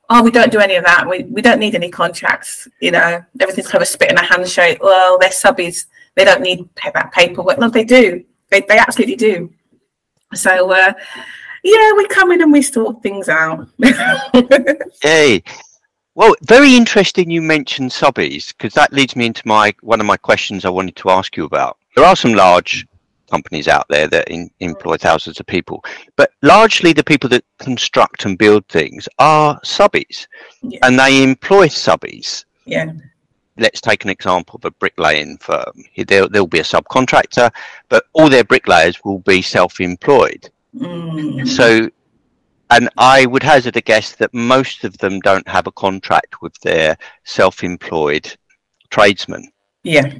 oh, 0.10 0.24
we 0.24 0.32
don't 0.32 0.52
do 0.52 0.60
any 0.60 0.76
of 0.76 0.86
that. 0.86 1.08
We, 1.08 1.24
we 1.24 1.41
don't 1.41 1.60
need 1.60 1.76
any 1.76 1.89
contracts. 1.89 2.67
You 2.82 2.91
know, 2.91 3.24
everything's 3.39 3.67
kind 3.67 3.82
of 3.82 3.88
a 3.88 3.91
spit 3.91 4.12
in 4.12 4.17
a 4.17 4.24
handshake. 4.24 4.82
Well, 4.82 5.17
they're 5.20 5.30
subbies. 5.30 5.86
They 6.15 6.26
don't 6.26 6.41
need 6.41 6.67
that 6.93 7.12
paperwork. 7.12 7.60
No, 7.60 7.70
they 7.70 7.84
do. 7.84 8.24
They, 8.50 8.62
they 8.62 8.78
absolutely 8.78 9.15
do. 9.15 9.54
So, 10.34 10.72
uh, 10.72 10.93
yeah, 11.63 11.93
we 11.96 12.08
come 12.08 12.32
in 12.32 12.41
and 12.41 12.52
we 12.52 12.62
sort 12.62 13.02
things 13.04 13.30
out. 13.30 13.67
hey, 15.02 15.43
well, 16.15 16.34
very 16.41 16.76
interesting 16.76 17.30
you 17.30 17.41
mentioned 17.41 17.91
subbies 17.91 18.48
because 18.50 18.74
that 18.74 18.91
leads 18.93 19.15
me 19.15 19.28
into 19.28 19.48
my 19.48 19.74
one 19.82 20.00
of 20.00 20.08
my 20.08 20.17
questions 20.17 20.65
I 20.65 20.70
wanted 20.70 20.96
to 20.98 21.10
ask 21.10 21.38
you 21.38 21.46
about. 21.46 21.78
There 21.96 22.06
are 22.06 22.15
some 22.15 22.34
large 22.34 22.88
companies 23.29 23.67
out 23.67 23.85
there 23.89 24.07
that 24.07 24.29
in, 24.29 24.49
employ 24.59 24.97
thousands 24.97 25.39
of 25.39 25.45
people, 25.45 25.83
but 26.15 26.31
largely 26.41 26.93
the 26.93 27.03
people 27.03 27.29
that 27.29 27.43
construct 27.59 28.25
and 28.25 28.37
build 28.37 28.67
things 28.67 29.07
are 29.19 29.59
subbies, 29.61 30.27
yeah. 30.61 30.79
and 30.83 30.97
they 30.99 31.23
employ 31.23 31.67
subbies. 31.67 32.45
Yeah. 32.65 32.91
let's 33.57 33.81
take 33.81 34.03
an 34.03 34.09
example 34.09 34.57
of 34.57 34.65
a 34.65 34.71
bricklaying 34.71 35.37
firm. 35.37 35.83
There, 35.95 36.27
there'll 36.27 36.47
be 36.47 36.59
a 36.59 36.63
subcontractor, 36.63 37.51
but 37.89 38.05
all 38.13 38.29
their 38.29 38.43
bricklayers 38.43 39.03
will 39.03 39.19
be 39.19 39.41
self-employed. 39.41 40.49
Mm. 40.75 41.47
So, 41.47 41.89
and 42.69 42.89
I 42.97 43.25
would 43.25 43.43
hazard 43.43 43.77
a 43.77 43.81
guess 43.81 44.13
that 44.15 44.33
most 44.33 44.83
of 44.83 44.97
them 44.97 45.19
don't 45.21 45.47
have 45.47 45.67
a 45.67 45.71
contract 45.71 46.41
with 46.41 46.53
their 46.61 46.97
self-employed 47.23 48.35
tradesmen. 48.89 49.51
Yeah. 49.83 50.13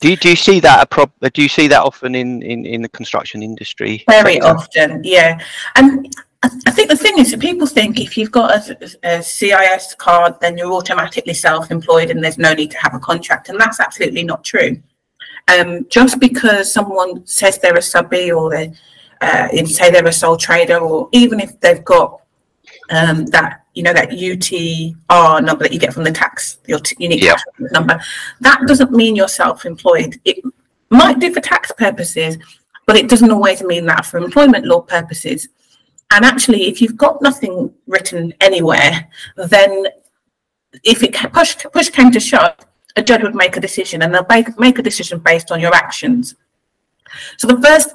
Do 0.00 0.10
you, 0.10 0.16
do 0.16 0.30
you 0.30 0.36
see 0.36 0.60
that 0.60 0.82
a 0.82 0.86
prob- 0.86 1.12
Do 1.32 1.42
you 1.42 1.48
see 1.48 1.66
that 1.68 1.82
often 1.82 2.14
in, 2.14 2.40
in, 2.42 2.64
in 2.64 2.82
the 2.82 2.88
construction 2.88 3.42
industry? 3.42 4.04
Very 4.08 4.34
sector? 4.34 4.46
often, 4.46 5.00
yeah. 5.02 5.40
And 5.74 6.14
I 6.42 6.70
think 6.70 6.88
the 6.88 6.96
thing 6.96 7.18
is 7.18 7.32
that 7.32 7.40
people 7.40 7.66
think 7.66 7.98
if 7.98 8.16
you've 8.16 8.30
got 8.30 8.70
a, 8.70 8.96
a, 9.02 9.22
CIS 9.22 9.96
card, 9.98 10.34
then 10.40 10.56
you're 10.56 10.72
automatically 10.72 11.34
self-employed 11.34 12.10
and 12.10 12.22
there's 12.22 12.38
no 12.38 12.54
need 12.54 12.70
to 12.70 12.78
have 12.78 12.94
a 12.94 13.00
contract, 13.00 13.48
and 13.48 13.60
that's 13.60 13.80
absolutely 13.80 14.22
not 14.22 14.44
true. 14.44 14.80
Um, 15.48 15.86
just 15.88 16.20
because 16.20 16.72
someone 16.72 17.26
says 17.26 17.58
they're 17.58 17.76
a 17.76 17.82
subby 17.82 18.30
or 18.30 18.50
they 18.50 18.72
uh, 19.20 19.48
say 19.66 19.90
they're 19.90 20.06
a 20.06 20.12
sole 20.12 20.36
trader, 20.36 20.78
or 20.78 21.08
even 21.10 21.40
if 21.40 21.58
they've 21.58 21.84
got 21.84 22.20
um, 22.90 23.26
that 23.26 23.64
you 23.74 23.82
know 23.82 23.92
that 23.92 24.10
UTR 24.10 25.44
number 25.44 25.64
that 25.64 25.72
you 25.72 25.78
get 25.78 25.92
from 25.92 26.04
the 26.04 26.10
tax, 26.10 26.58
your 26.66 26.80
t- 26.80 26.96
unique 26.98 27.22
yep. 27.22 27.36
tax 27.36 27.72
number, 27.72 28.00
that 28.40 28.60
doesn't 28.66 28.92
mean 28.92 29.16
you're 29.16 29.28
self-employed. 29.28 30.20
It 30.24 30.44
might 30.90 31.18
do 31.18 31.32
for 31.32 31.40
tax 31.40 31.70
purposes, 31.72 32.38
but 32.86 32.96
it 32.96 33.08
doesn't 33.08 33.30
always 33.30 33.62
mean 33.62 33.86
that 33.86 34.06
for 34.06 34.18
employment 34.18 34.64
law 34.64 34.80
purposes. 34.80 35.48
And 36.10 36.24
actually, 36.24 36.68
if 36.68 36.80
you've 36.80 36.96
got 36.96 37.20
nothing 37.20 37.72
written 37.86 38.32
anywhere, 38.40 39.08
then 39.36 39.88
if 40.84 41.02
it 41.02 41.14
push 41.32 41.56
push 41.72 41.90
came 41.90 42.10
to 42.12 42.20
shove, 42.20 42.56
a 42.96 43.02
judge 43.02 43.22
would 43.22 43.34
make 43.34 43.56
a 43.56 43.60
decision, 43.60 44.02
and 44.02 44.14
they'll 44.14 44.26
make, 44.28 44.58
make 44.58 44.78
a 44.78 44.82
decision 44.82 45.18
based 45.18 45.52
on 45.52 45.60
your 45.60 45.74
actions. 45.74 46.34
So 47.36 47.46
the 47.46 47.60
first 47.60 47.94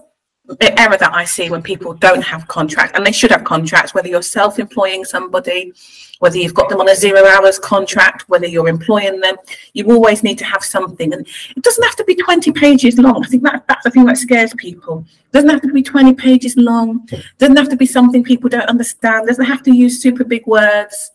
error 0.60 0.98
that 0.98 1.14
I 1.14 1.24
see 1.24 1.50
when 1.50 1.62
people 1.62 1.94
don't 1.94 2.22
have 2.22 2.48
contracts, 2.48 2.94
and 2.96 3.06
they 3.06 3.12
should 3.12 3.32
have 3.32 3.44
contracts, 3.44 3.94
whether 3.94 4.10
you're 4.10 4.22
self-employing 4.22 5.06
somebody, 5.06 5.74
whether 6.20 6.38
you've 6.38 6.54
got 6.54 6.70
them 6.70 6.82
on 6.82 6.90
a 6.90 6.96
zero 6.96 7.26
hours 7.26 7.60
contract, 7.60 8.28
whether 8.30 8.46
you're 8.46 8.68
employing 8.68 9.20
them, 9.20 9.36
you 9.74 9.86
always 9.86 10.24
need 10.24 10.38
to 10.38 10.46
have 10.46 10.64
something. 10.64 11.14
And 11.14 11.28
it 11.56 11.64
doesn't 11.64 11.84
have 11.84 11.96
to 11.98 12.04
be 12.04 12.16
20 12.16 12.52
pages 12.52 12.98
long. 12.98 13.24
I 13.24 13.28
think 13.28 13.44
that, 13.44 13.66
that's 13.68 13.84
the 13.84 13.92
thing 13.92 14.06
that 14.06 14.18
scares 14.18 14.54
people. 14.56 15.06
It 15.08 15.32
doesn't 15.32 15.50
have 15.50 15.62
to 15.62 15.74
be 15.74 15.84
20 15.84 16.14
pages 16.14 16.56
long. 16.58 17.08
It 17.12 17.24
doesn't 17.40 17.58
have 17.58 17.70
to 17.70 17.78
be 17.78 17.86
something 17.86 18.24
people 18.24 18.50
don't 18.50 18.70
understand. 18.70 19.26
It 19.26 19.28
doesn't 19.28 19.46
have 19.46 19.64
to 19.64 19.76
use 19.76 20.02
super 20.02 20.24
big 20.24 20.46
words. 20.46 21.12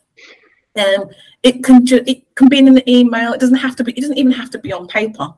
Um, 0.77 1.11
it 1.43 1.65
can 1.65 1.85
ju- 1.85 2.05
it 2.07 2.35
can 2.35 2.49
be 2.49 2.59
in 2.59 2.69
an 2.69 2.89
email. 2.89 3.33
It 3.33 3.41
doesn't 3.41 3.57
have 3.57 3.77
to 3.77 3.85
be. 3.85 3.93
It 3.93 4.01
doesn't 4.01 4.19
even 4.19 4.33
have 4.33 4.51
to 4.51 4.59
be 4.59 4.73
on 4.73 4.87
paper. 4.87 5.35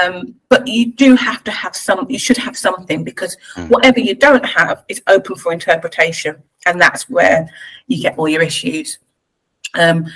Um, 0.00 0.34
but 0.48 0.66
you 0.66 0.92
do 0.92 1.16
have 1.16 1.44
to 1.44 1.50
have 1.50 1.76
some, 1.76 2.06
you 2.08 2.18
should 2.18 2.38
have 2.38 2.56
something 2.56 3.04
because 3.04 3.36
mm. 3.56 3.68
whatever 3.68 4.00
you 4.00 4.14
don't 4.14 4.44
have 4.44 4.84
is 4.88 5.02
open 5.06 5.36
for 5.36 5.52
interpretation. 5.52 6.42
And 6.66 6.80
that's 6.80 7.10
where 7.10 7.48
you 7.88 8.00
get 8.00 8.18
all 8.18 8.28
your 8.28 8.42
issues. 8.42 8.98
Um, 9.74 10.06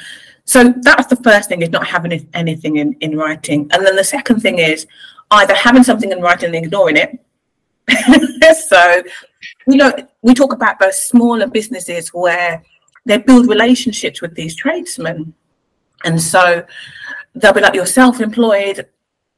so 0.44 0.72
that's 0.82 1.08
the 1.08 1.16
first 1.16 1.48
thing 1.48 1.62
is 1.62 1.70
not 1.70 1.86
having 1.86 2.28
anything 2.32 2.76
in, 2.76 2.94
in 3.00 3.16
writing. 3.16 3.68
And 3.72 3.84
then 3.84 3.96
the 3.96 4.04
second 4.04 4.40
thing 4.40 4.58
is 4.58 4.86
either 5.30 5.54
having 5.54 5.82
something 5.82 6.10
in 6.12 6.20
writing 6.20 6.54
and 6.54 6.64
ignoring 6.64 6.96
it. 6.96 7.18
so, 8.68 9.02
you 9.66 9.76
know, 9.76 9.92
we 10.22 10.34
talk 10.34 10.52
about 10.52 10.78
those 10.78 11.02
smaller 11.02 11.46
businesses 11.46 12.08
where 12.10 12.62
they 13.04 13.18
build 13.18 13.48
relationships 13.48 14.22
with 14.22 14.34
these 14.34 14.54
tradesmen. 14.54 15.34
And 16.04 16.20
so 16.20 16.64
they'll 17.34 17.52
be 17.52 17.60
like, 17.60 17.74
you're 17.74 17.86
self 17.86 18.20
employed. 18.20 18.86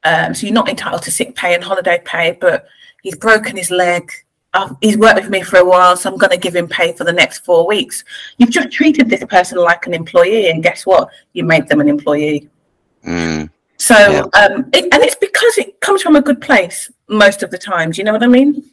Um, 0.03 0.33
so 0.33 0.47
you're 0.47 0.53
not 0.53 0.69
entitled 0.69 1.03
to 1.03 1.11
sick 1.11 1.35
pay 1.35 1.53
and 1.53 1.63
holiday 1.63 2.01
pay, 2.03 2.37
but 2.39 2.67
he's 3.03 3.15
broken 3.15 3.57
his 3.57 3.71
leg. 3.71 4.11
Uh, 4.53 4.73
he's 4.81 4.97
worked 4.97 5.21
with 5.21 5.29
me 5.29 5.41
for 5.41 5.57
a 5.57 5.65
while, 5.65 5.95
so 5.95 6.09
I'm 6.11 6.17
going 6.17 6.31
to 6.31 6.37
give 6.37 6.55
him 6.55 6.67
pay 6.67 6.93
for 6.93 7.03
the 7.03 7.13
next 7.13 7.45
four 7.45 7.67
weeks. 7.67 8.03
You've 8.37 8.49
just 8.49 8.71
treated 8.71 9.09
this 9.09 9.23
person 9.25 9.59
like 9.59 9.85
an 9.85 9.93
employee, 9.93 10.49
and 10.49 10.63
guess 10.63 10.85
what? 10.85 11.09
You 11.33 11.43
made 11.43 11.67
them 11.67 11.81
an 11.81 11.89
employee. 11.89 12.49
Mm. 13.05 13.49
So, 13.77 13.95
yeah. 13.95 14.21
um, 14.39 14.69
it, 14.73 14.91
and 14.91 15.03
it's 15.03 15.15
because 15.15 15.57
it 15.57 15.79
comes 15.81 16.01
from 16.01 16.15
a 16.15 16.21
good 16.21 16.41
place 16.41 16.91
most 17.07 17.43
of 17.43 17.51
the 17.51 17.57
times. 17.57 17.97
You 17.97 18.03
know 18.03 18.13
what 18.13 18.23
I 18.23 18.27
mean? 18.27 18.63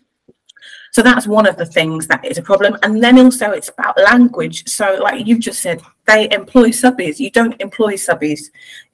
So 0.93 1.03
that's 1.03 1.27
one 1.27 1.47
of 1.47 1.57
the 1.57 1.67
things 1.67 2.07
that 2.07 2.25
is 2.25 2.39
a 2.39 2.43
problem. 2.43 2.77
And 2.83 3.03
then 3.03 3.19
also 3.19 3.51
it's 3.51 3.69
about 3.69 3.99
language. 3.99 4.67
So 4.67 4.99
like 5.03 5.27
you've 5.27 5.41
just 5.41 5.61
said, 5.61 5.83
they 6.07 6.29
employ 6.31 6.69
subbies. 6.71 7.19
You 7.19 7.31
don't 7.31 7.61
employ 7.61 7.95
subbies, 7.95 8.51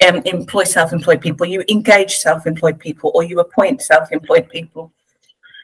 um, 0.07 0.17
employ 0.25 0.65
self-employed 0.65 1.21
people. 1.21 1.47
You 1.47 1.65
engage 1.69 2.17
self-employed 2.17 2.79
people 2.79 3.13
or 3.15 3.23
you 3.23 3.41
appoint 3.41 3.83
self-employed 3.83 4.49
people. 4.49 4.93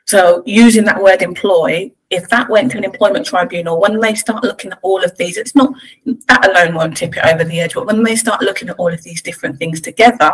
So 0.06 0.42
using 0.46 0.84
that 0.84 1.02
word 1.02 1.20
employ, 1.20 1.90
if 2.08 2.30
that 2.30 2.48
went 2.48 2.70
to 2.70 2.78
an 2.78 2.84
employment 2.84 3.26
tribunal, 3.26 3.78
when 3.78 4.00
they 4.00 4.14
start 4.14 4.42
looking 4.42 4.72
at 4.72 4.78
all 4.80 5.04
of 5.04 5.14
these, 5.18 5.36
it's 5.36 5.54
not 5.54 5.74
that 6.06 6.48
alone 6.48 6.74
won't 6.74 6.96
tip 6.96 7.14
it 7.14 7.26
over 7.26 7.44
the 7.44 7.60
edge, 7.60 7.74
but 7.74 7.86
when 7.86 8.02
they 8.02 8.16
start 8.16 8.40
looking 8.40 8.70
at 8.70 8.76
all 8.76 8.90
of 8.90 9.02
these 9.02 9.20
different 9.20 9.58
things 9.58 9.82
together, 9.82 10.32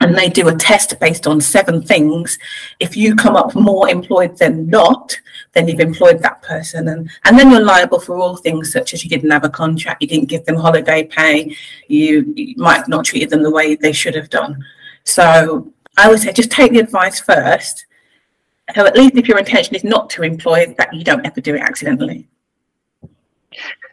and 0.00 0.16
they 0.16 0.28
do 0.28 0.48
a 0.48 0.54
test 0.54 0.98
based 0.98 1.26
on 1.26 1.40
seven 1.40 1.82
things. 1.82 2.38
If 2.78 2.96
you 2.96 3.14
come 3.14 3.36
up 3.36 3.54
more 3.54 3.88
employed 3.88 4.38
than 4.38 4.68
not, 4.68 5.18
then 5.52 5.68
you've 5.68 5.80
employed 5.80 6.20
that 6.22 6.42
person, 6.42 6.88
and 6.88 7.10
and 7.24 7.38
then 7.38 7.50
you're 7.50 7.64
liable 7.64 8.00
for 8.00 8.16
all 8.16 8.36
things 8.36 8.72
such 8.72 8.94
as 8.94 9.04
you 9.04 9.10
didn't 9.10 9.30
have 9.30 9.44
a 9.44 9.50
contract, 9.50 10.02
you 10.02 10.08
didn't 10.08 10.28
give 10.28 10.44
them 10.46 10.56
holiday 10.56 11.04
pay, 11.04 11.54
you, 11.88 12.32
you 12.36 12.54
might 12.56 12.88
not 12.88 13.04
treated 13.04 13.30
them 13.30 13.42
the 13.42 13.50
way 13.50 13.74
they 13.74 13.92
should 13.92 14.14
have 14.14 14.30
done. 14.30 14.64
So 15.04 15.72
I 15.96 16.08
would 16.08 16.20
say 16.20 16.32
just 16.32 16.50
take 16.50 16.72
the 16.72 16.78
advice 16.78 17.20
first. 17.20 17.86
So 18.74 18.86
at 18.86 18.96
least 18.96 19.16
if 19.16 19.26
your 19.26 19.38
intention 19.38 19.74
is 19.74 19.84
not 19.84 20.08
to 20.10 20.22
employ, 20.22 20.74
that 20.78 20.94
you 20.94 21.02
don't 21.02 21.26
ever 21.26 21.40
do 21.40 21.56
it 21.56 21.60
accidentally. 21.60 22.28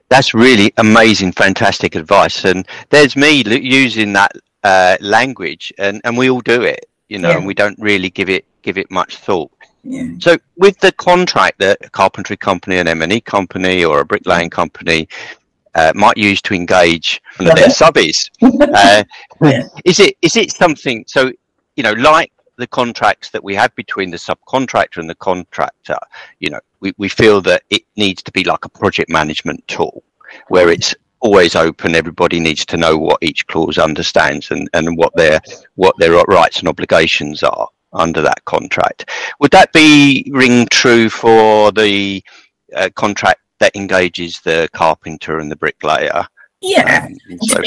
That's 0.10 0.34
really 0.34 0.72
amazing, 0.78 1.34
fantastic 1.34 1.96
advice. 1.96 2.46
And 2.46 2.66
there's 2.90 3.16
me 3.16 3.44
using 3.44 4.14
that 4.14 4.32
uh, 4.68 4.98
language, 5.00 5.74
and, 5.78 6.02
and 6.04 6.18
we 6.18 6.30
all 6.30 6.42
do 6.42 6.62
it, 6.62 6.90
you 7.08 7.20
know, 7.20 7.30
yeah. 7.30 7.38
and 7.38 7.46
we 7.46 7.54
don't 7.54 7.80
really 7.80 8.10
give 8.10 8.30
it 8.30 8.44
give 8.64 8.78
it 8.78 8.92
much 8.92 9.16
thought. 9.18 9.52
Yeah. 9.84 10.10
So 10.20 10.38
with 10.58 10.78
the 10.80 10.92
contract 10.92 11.60
that 11.60 11.78
a 11.82 11.90
carpentry 11.90 12.36
company, 12.36 12.78
an 12.78 12.88
M&E 12.90 13.22
company, 13.22 13.86
or 13.86 14.02
a 14.02 14.06
bricklaying 14.06 14.50
company 14.50 15.08
uh, 15.76 15.94
might 15.96 16.18
use 16.18 16.42
to 16.42 16.54
engage 16.54 17.22
one 17.38 17.50
of 17.50 17.56
their 17.56 17.70
subbies, 17.70 18.30
uh, 18.42 19.04
yeah. 19.42 19.64
is 19.86 20.02
it 20.02 20.18
is 20.22 20.36
it 20.36 20.52
something? 20.52 21.06
So 21.08 21.32
you 21.78 21.84
know, 21.84 21.94
like 21.94 22.34
the 22.58 22.68
contracts 22.68 23.30
that 23.30 23.44
we 23.44 23.56
have 23.56 23.74
between 23.76 24.12
the 24.12 24.18
subcontractor 24.18 24.98
and 24.98 25.10
the 25.10 25.16
contractor, 25.16 26.00
you 26.40 26.50
know, 26.50 26.60
we, 26.82 26.92
we 26.98 27.08
feel 27.08 27.40
that 27.42 27.64
it 27.70 27.84
needs 27.96 28.22
to 28.24 28.32
be 28.34 28.44
like 28.44 28.66
a 28.66 28.70
project 28.70 29.10
management 29.10 29.66
tool 29.68 30.04
where 30.50 30.70
it's 30.70 30.94
always 31.20 31.56
open. 31.56 31.96
Everybody 31.96 32.40
needs 32.40 32.66
to 32.68 32.78
know 32.78 32.98
what 32.98 33.22
each 33.22 33.46
clause 33.48 33.78
understands 33.78 34.52
and, 34.52 34.70
and 34.74 34.98
what 34.98 35.16
their 35.16 35.40
what 35.76 35.96
their 35.98 36.12
rights 36.12 36.60
and 36.60 36.68
obligations 36.68 37.44
are 37.44 37.68
under 37.94 38.22
that 38.22 38.44
contract. 38.46 39.10
Would 39.40 39.52
that 39.52 39.72
be 39.74 40.30
ring 40.34 40.68
true 40.70 41.10
for 41.10 41.72
the 41.72 42.24
uh, 42.76 42.90
contract 42.96 43.42
that 43.60 43.76
engages 43.76 44.40
the 44.42 44.70
carpenter 44.74 45.40
and 45.40 45.52
the 45.52 45.56
bricklayer? 45.56 46.26
Yeah. 46.62 47.08
Um, 47.08 47.40
so 47.42 47.62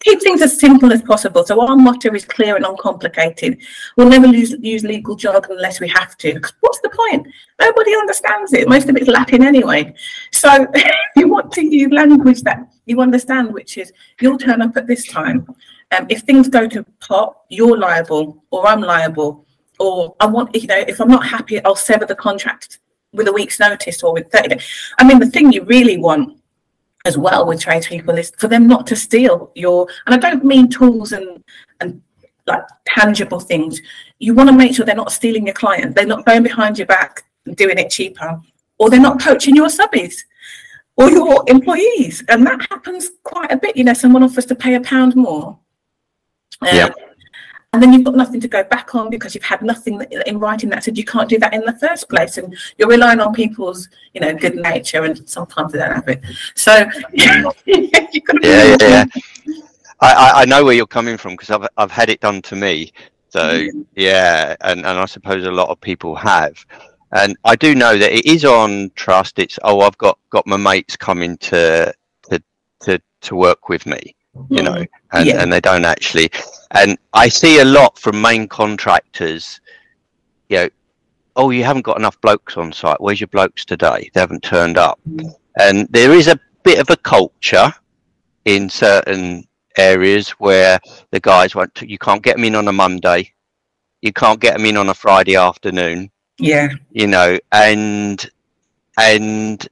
keep 0.00 0.20
things 0.22 0.42
as 0.42 0.58
simple 0.58 0.92
as 0.92 1.02
possible. 1.02 1.44
So 1.44 1.60
our 1.60 1.76
motto 1.76 2.12
is 2.14 2.24
clear 2.24 2.56
and 2.56 2.64
uncomplicated. 2.64 3.58
We'll 3.96 4.08
never 4.08 4.26
use, 4.26 4.54
use 4.60 4.82
legal 4.82 5.14
jargon 5.14 5.52
unless 5.52 5.80
we 5.80 5.88
have 5.88 6.16
to. 6.18 6.40
What's 6.60 6.80
the 6.80 6.90
point? 6.90 7.26
Nobody 7.60 7.94
understands 7.94 8.52
it. 8.52 8.68
Most 8.68 8.88
of 8.88 8.96
it's 8.96 9.08
Latin 9.08 9.44
anyway. 9.44 9.94
So 10.32 10.66
you 11.16 11.28
want 11.28 11.52
to 11.52 11.64
use 11.64 11.92
language 11.92 12.42
that 12.42 12.66
you 12.86 13.00
understand, 13.00 13.52
which 13.52 13.76
is 13.78 13.92
you'll 14.20 14.38
turn 14.38 14.62
up 14.62 14.76
at 14.76 14.86
this 14.86 15.06
time. 15.06 15.46
Um, 15.92 16.06
if 16.08 16.22
things 16.22 16.48
go 16.48 16.66
to 16.68 16.84
pot, 17.00 17.36
you're 17.48 17.76
liable, 17.76 18.44
or 18.50 18.66
I'm 18.66 18.80
liable, 18.80 19.44
or 19.78 20.14
I 20.20 20.26
want, 20.26 20.54
you 20.54 20.66
know, 20.66 20.78
if 20.78 21.00
I'm 21.00 21.08
not 21.08 21.26
happy, 21.26 21.62
I'll 21.64 21.74
sever 21.74 22.06
the 22.06 22.14
contract 22.14 22.78
with 23.12 23.26
a 23.26 23.32
week's 23.32 23.58
notice 23.58 24.02
or 24.02 24.12
with 24.12 24.30
30 24.30 24.48
days. 24.48 24.92
I 24.98 25.04
mean, 25.04 25.18
the 25.18 25.26
thing 25.26 25.52
you 25.52 25.64
really 25.64 25.96
want 25.96 26.39
as 27.04 27.16
well 27.16 27.46
with 27.46 27.60
tradespeople 27.60 28.18
is 28.18 28.30
for 28.38 28.48
them 28.48 28.66
not 28.66 28.86
to 28.86 28.94
steal 28.96 29.50
your 29.54 29.88
and 30.06 30.14
I 30.14 30.18
don't 30.18 30.44
mean 30.44 30.68
tools 30.68 31.12
and 31.12 31.42
and 31.80 32.02
like 32.46 32.62
tangible 32.86 33.40
things. 33.40 33.80
You 34.18 34.34
want 34.34 34.48
to 34.48 34.56
make 34.56 34.74
sure 34.74 34.84
they're 34.84 34.94
not 34.94 35.12
stealing 35.12 35.46
your 35.46 35.54
client, 35.54 35.94
they're 35.94 36.06
not 36.06 36.26
going 36.26 36.42
behind 36.42 36.78
your 36.78 36.86
back 36.86 37.24
and 37.46 37.56
doing 37.56 37.78
it 37.78 37.90
cheaper, 37.90 38.40
or 38.78 38.90
they're 38.90 39.00
not 39.00 39.20
poaching 39.20 39.56
your 39.56 39.68
subbies 39.68 40.16
or 40.96 41.10
your 41.10 41.44
employees. 41.46 42.22
And 42.28 42.46
that 42.46 42.66
happens 42.70 43.10
quite 43.22 43.52
a 43.52 43.56
bit. 43.56 43.76
You 43.76 43.84
know, 43.84 43.94
someone 43.94 44.22
offers 44.22 44.46
to 44.46 44.54
pay 44.54 44.74
a 44.74 44.80
pound 44.80 45.16
more. 45.16 45.58
Um, 46.62 46.68
yeah 46.72 46.90
and 47.72 47.82
then 47.82 47.92
you've 47.92 48.04
got 48.04 48.16
nothing 48.16 48.40
to 48.40 48.48
go 48.48 48.64
back 48.64 48.94
on 48.94 49.10
because 49.10 49.34
you've 49.34 49.44
had 49.44 49.62
nothing 49.62 50.00
in 50.26 50.38
writing 50.38 50.68
that 50.70 50.82
said 50.82 50.98
you 50.98 51.04
can't 51.04 51.28
do 51.28 51.38
that 51.38 51.54
in 51.54 51.60
the 51.60 51.76
first 51.78 52.08
place 52.08 52.36
and 52.36 52.56
you're 52.78 52.88
relying 52.88 53.20
on 53.20 53.32
people's 53.32 53.88
you 54.12 54.20
know 54.20 54.34
good 54.34 54.56
nature 54.56 55.04
and 55.04 55.28
sometimes 55.28 55.72
they 55.72 55.78
don't 55.78 55.94
have 55.94 56.08
it 56.08 56.20
so 56.54 56.84
yeah, 57.12 57.44
yeah, 57.66 58.76
yeah. 58.80 59.04
I, 60.00 60.32
I 60.36 60.44
know 60.46 60.64
where 60.64 60.74
you're 60.74 60.86
coming 60.86 61.16
from 61.16 61.32
because 61.32 61.50
I've 61.50 61.68
I've 61.76 61.90
had 61.90 62.08
it 62.08 62.20
done 62.20 62.42
to 62.42 62.56
me. 62.56 62.92
So 63.28 63.40
mm-hmm. 63.40 63.82
yeah, 63.94 64.56
and, 64.62 64.80
and 64.80 64.98
I 64.98 65.04
suppose 65.04 65.44
a 65.44 65.50
lot 65.50 65.68
of 65.68 65.80
people 65.80 66.14
have. 66.16 66.64
And 67.12 67.36
I 67.44 67.56
do 67.56 67.74
know 67.74 67.98
that 67.98 68.12
it 68.12 68.24
is 68.24 68.44
on 68.44 68.90
trust. 68.94 69.38
It's 69.38 69.58
oh, 69.62 69.80
I've 69.80 69.98
got 69.98 70.18
got 70.30 70.46
my 70.46 70.56
mates 70.56 70.96
coming 70.96 71.36
to 71.38 71.92
to 72.30 72.42
to, 72.82 73.02
to 73.22 73.36
work 73.36 73.68
with 73.68 73.86
me, 73.86 74.14
you 74.48 74.62
know, 74.62 74.74
mm. 74.74 74.88
and, 75.12 75.26
Yeah. 75.26 75.42
and 75.42 75.52
they 75.52 75.60
don't 75.60 75.84
actually. 75.84 76.30
And 76.72 76.98
I 77.12 77.28
see 77.28 77.60
a 77.60 77.64
lot 77.64 77.98
from 77.98 78.20
main 78.20 78.46
contractors, 78.48 79.60
you 80.48 80.56
know, 80.58 80.68
oh, 81.36 81.50
you 81.50 81.64
haven't 81.64 81.82
got 81.82 81.98
enough 81.98 82.20
blokes 82.20 82.56
on 82.56 82.72
site. 82.72 83.00
Where's 83.00 83.20
your 83.20 83.28
blokes 83.28 83.64
today? 83.64 84.10
They 84.12 84.20
haven't 84.20 84.42
turned 84.42 84.78
up. 84.78 85.00
And 85.58 85.88
there 85.90 86.12
is 86.12 86.28
a 86.28 86.38
bit 86.62 86.78
of 86.78 86.90
a 86.90 86.96
culture 86.96 87.72
in 88.44 88.68
certain 88.68 89.46
areas 89.76 90.30
where 90.30 90.78
the 91.10 91.20
guys 91.20 91.54
won't. 91.54 91.80
You 91.82 91.98
can't 91.98 92.22
get 92.22 92.36
them 92.36 92.44
in 92.44 92.54
on 92.54 92.68
a 92.68 92.72
Monday. 92.72 93.32
You 94.02 94.12
can't 94.12 94.40
get 94.40 94.56
them 94.56 94.66
in 94.66 94.76
on 94.76 94.88
a 94.88 94.94
Friday 94.94 95.36
afternoon 95.36 96.10
Yeah. 96.38 96.68
you 96.90 97.06
know 97.06 97.38
and 97.52 98.30
and 98.98 99.68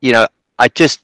you 0.00 0.12
know 0.12 0.26
i 0.58 0.66
just 0.68 1.00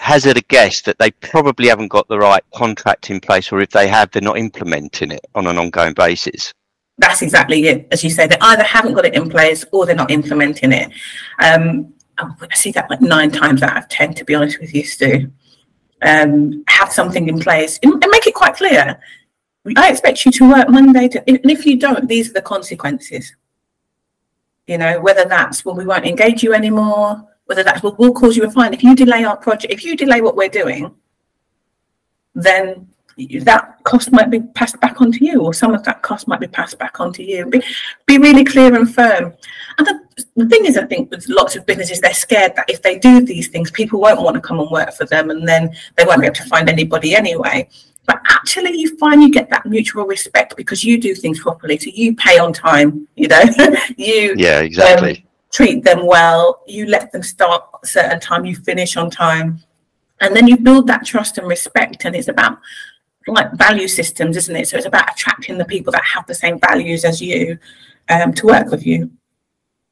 hazard 0.00 0.38
a 0.38 0.40
guess 0.42 0.80
that 0.80 0.98
they 0.98 1.10
probably 1.10 1.68
haven't 1.68 1.88
got 1.88 2.08
the 2.08 2.18
right 2.18 2.42
contract 2.54 3.10
in 3.10 3.20
place 3.20 3.52
or 3.52 3.60
if 3.60 3.68
they 3.68 3.86
have 3.86 4.10
they're 4.10 4.22
not 4.22 4.38
implementing 4.38 5.10
it 5.10 5.24
on 5.34 5.46
an 5.46 5.58
ongoing 5.58 5.92
basis 5.92 6.54
That's 6.98 7.22
exactly 7.22 7.66
it. 7.66 7.88
As 7.92 8.02
you 8.04 8.10
say, 8.10 8.26
they 8.26 8.36
either 8.40 8.62
haven't 8.62 8.94
got 8.94 9.06
it 9.06 9.14
in 9.14 9.30
place 9.30 9.64
or 9.72 9.86
they're 9.86 9.94
not 9.94 10.10
implementing 10.10 10.72
it. 10.72 10.90
Um, 11.42 11.94
I 12.18 12.54
see 12.54 12.72
that 12.72 12.90
like 12.90 13.00
nine 13.00 13.30
times 13.30 13.62
out 13.62 13.76
of 13.76 13.88
ten, 13.88 14.12
to 14.14 14.24
be 14.24 14.34
honest 14.34 14.60
with 14.60 14.74
you, 14.74 14.84
Stu. 14.84 15.30
Um, 16.02 16.64
have 16.68 16.92
something 16.92 17.28
in 17.28 17.38
place 17.40 17.78
and 17.82 17.92
make 18.10 18.26
it 18.26 18.34
quite 18.34 18.56
clear. 18.56 18.98
I 19.76 19.90
expect 19.90 20.24
you 20.24 20.32
to 20.32 20.50
work 20.50 20.68
Monday, 20.68 21.08
to, 21.08 21.28
and 21.28 21.50
if 21.50 21.66
you 21.66 21.78
don't, 21.78 22.08
these 22.08 22.30
are 22.30 22.34
the 22.34 22.42
consequences. 22.42 23.34
You 24.66 24.78
know, 24.78 25.00
whether 25.00 25.24
that's 25.24 25.64
well, 25.64 25.74
we 25.74 25.86
won't 25.86 26.06
engage 26.06 26.42
you 26.42 26.52
anymore, 26.54 27.26
whether 27.50 27.64
that's 27.64 27.82
well, 27.82 27.96
we'll 27.98 28.12
cause 28.12 28.36
you 28.36 28.44
a 28.44 28.50
fine 28.50 28.72
if 28.72 28.84
you 28.84 28.94
delay 28.94 29.24
our 29.24 29.36
project. 29.36 29.72
If 29.72 29.84
you 29.84 29.96
delay 29.96 30.20
what 30.20 30.36
we're 30.36 30.48
doing, 30.48 30.94
then 32.32 32.86
that 33.42 33.82
cost 33.82 34.12
might 34.12 34.30
be 34.30 34.38
passed 34.54 34.78
back 34.80 35.00
onto 35.00 35.24
you, 35.24 35.42
or 35.42 35.52
some 35.52 35.74
of 35.74 35.82
that 35.82 36.00
cost 36.00 36.28
might 36.28 36.38
be 36.38 36.46
passed 36.46 36.78
back 36.78 37.00
onto 37.00 37.24
you. 37.24 37.46
Be, 37.46 37.60
be 38.06 38.18
really 38.18 38.44
clear 38.44 38.72
and 38.72 38.94
firm. 38.94 39.34
And 39.78 39.84
the, 39.84 40.00
the 40.36 40.48
thing 40.48 40.64
is, 40.64 40.76
I 40.76 40.86
think 40.86 41.10
with 41.10 41.28
lots 41.28 41.56
of 41.56 41.66
businesses, 41.66 42.00
they're 42.00 42.14
scared 42.14 42.54
that 42.54 42.70
if 42.70 42.82
they 42.82 43.00
do 43.00 43.26
these 43.26 43.48
things, 43.48 43.72
people 43.72 44.00
won't 44.00 44.22
want 44.22 44.36
to 44.36 44.40
come 44.40 44.60
and 44.60 44.70
work 44.70 44.92
for 44.92 45.06
them, 45.06 45.30
and 45.30 45.46
then 45.46 45.74
they 45.96 46.04
won't 46.04 46.20
be 46.20 46.28
able 46.28 46.36
to 46.36 46.44
find 46.44 46.68
anybody 46.68 47.16
anyway. 47.16 47.68
But 48.06 48.20
actually, 48.28 48.78
you 48.78 48.96
find 48.96 49.20
you 49.20 49.32
get 49.32 49.50
that 49.50 49.66
mutual 49.66 50.06
respect 50.06 50.56
because 50.56 50.84
you 50.84 51.00
do 51.00 51.16
things 51.16 51.40
properly. 51.40 51.78
So 51.78 51.90
you 51.92 52.14
pay 52.14 52.38
on 52.38 52.52
time, 52.52 53.08
you 53.16 53.26
know, 53.26 53.42
you 53.96 54.36
yeah 54.38 54.60
exactly 54.60 55.26
treat 55.52 55.84
them 55.84 56.06
well, 56.06 56.62
you 56.66 56.86
let 56.86 57.10
them 57.12 57.22
start 57.22 57.64
a 57.82 57.86
certain 57.86 58.20
time, 58.20 58.44
you 58.44 58.54
finish 58.56 58.96
on 58.96 59.10
time, 59.10 59.60
and 60.20 60.34
then 60.34 60.46
you 60.46 60.56
build 60.56 60.86
that 60.86 61.04
trust 61.04 61.38
and 61.38 61.48
respect. 61.48 62.04
And 62.04 62.14
it's 62.14 62.28
about 62.28 62.58
like 63.26 63.52
value 63.54 63.88
systems, 63.88 64.36
isn't 64.36 64.56
it? 64.56 64.68
So 64.68 64.76
it's 64.76 64.86
about 64.86 65.10
attracting 65.12 65.58
the 65.58 65.64
people 65.64 65.92
that 65.92 66.04
have 66.04 66.26
the 66.26 66.34
same 66.34 66.58
values 66.60 67.04
as 67.04 67.20
you 67.20 67.58
um, 68.08 68.32
to 68.34 68.46
work 68.46 68.70
with 68.70 68.86
you. 68.86 69.10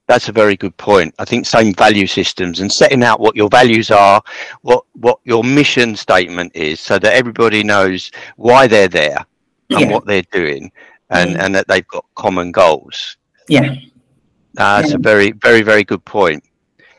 that's 0.08 0.28
a 0.30 0.32
very 0.32 0.56
good 0.56 0.74
point 0.78 1.14
i 1.18 1.24
think 1.30 1.44
same 1.44 1.72
value 1.74 2.06
systems 2.06 2.60
and 2.60 2.72
setting 2.72 3.02
out 3.04 3.20
what 3.20 3.36
your 3.36 3.50
values 3.50 3.90
are 3.90 4.20
what 4.62 4.82
what 5.06 5.18
your 5.24 5.44
mission 5.44 5.94
statement 5.94 6.50
is 6.56 6.80
so 6.80 6.98
that 6.98 7.12
everybody 7.12 7.62
knows 7.62 8.10
why 8.36 8.66
they're 8.66 8.88
there 9.02 9.18
and 9.70 9.80
Yeah. 9.80 9.92
what 9.92 10.06
they're 10.06 10.30
doing 10.40 10.72
and 11.10 11.36
Mm. 11.36 11.40
and 11.42 11.54
that 11.54 11.68
they've 11.68 11.86
got 11.96 12.06
common 12.14 12.50
goals 12.52 13.18
Yeah. 13.48 13.74
That's 14.58 14.90
Yeah. 14.90 14.96
a 14.96 14.98
very, 14.98 15.30
very, 15.32 15.62
very 15.62 15.84
good 15.84 16.04
point. 16.04 16.42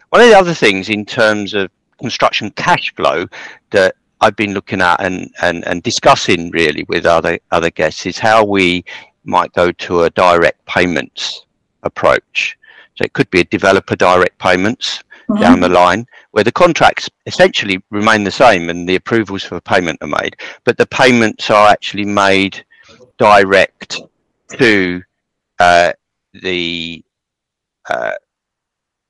One 0.10 0.22
of 0.22 0.28
the 0.30 0.38
other 0.38 0.54
things 0.54 0.89
in 0.89 1.06
terms 1.06 1.54
of 1.54 1.69
construction 2.00 2.50
cash 2.52 2.93
flow 2.95 3.28
that 3.72 3.95
I've 4.22 4.36
been 4.38 4.54
looking 4.54 4.82
at 4.82 5.02
and, 5.02 5.30
and, 5.41 5.67
and 5.67 5.84
discussing 5.84 6.50
really 6.52 6.86
with 6.88 7.06
other 7.06 7.38
other 7.52 7.69
guests 7.69 8.06
is 8.06 8.17
how 8.17 8.43
we 8.45 8.84
might 9.26 9.52
go 9.54 9.72
to 9.72 10.04
a 10.04 10.10
direct 10.12 10.65
payments 10.65 11.45
approach. 11.84 12.58
So 12.95 13.04
it 13.04 13.13
could 13.13 13.30
be 13.30 13.41
a 13.41 13.45
developer 13.45 13.95
direct 13.95 14.38
payments 14.39 15.04
Mhm. 15.30 15.41
down 15.41 15.60
the 15.60 15.69
line 15.69 16.08
where 16.32 16.43
the 16.43 16.52
contracts 16.52 17.08
essentially 17.28 17.78
remain 17.91 18.24
the 18.24 18.32
same 18.32 18.69
and 18.69 18.88
the 18.89 18.95
approvals 18.95 19.43
for 19.43 19.60
payment 19.62 20.00
are 20.02 20.08
made, 20.22 20.36
but 20.63 20.78
the 20.78 20.88
payments 20.88 21.50
are 21.50 21.67
actually 21.69 22.06
made 22.06 22.65
direct 23.17 24.02
to 24.58 25.02
uh, 25.60 25.91
the 26.34 27.04
uh, 27.89 28.13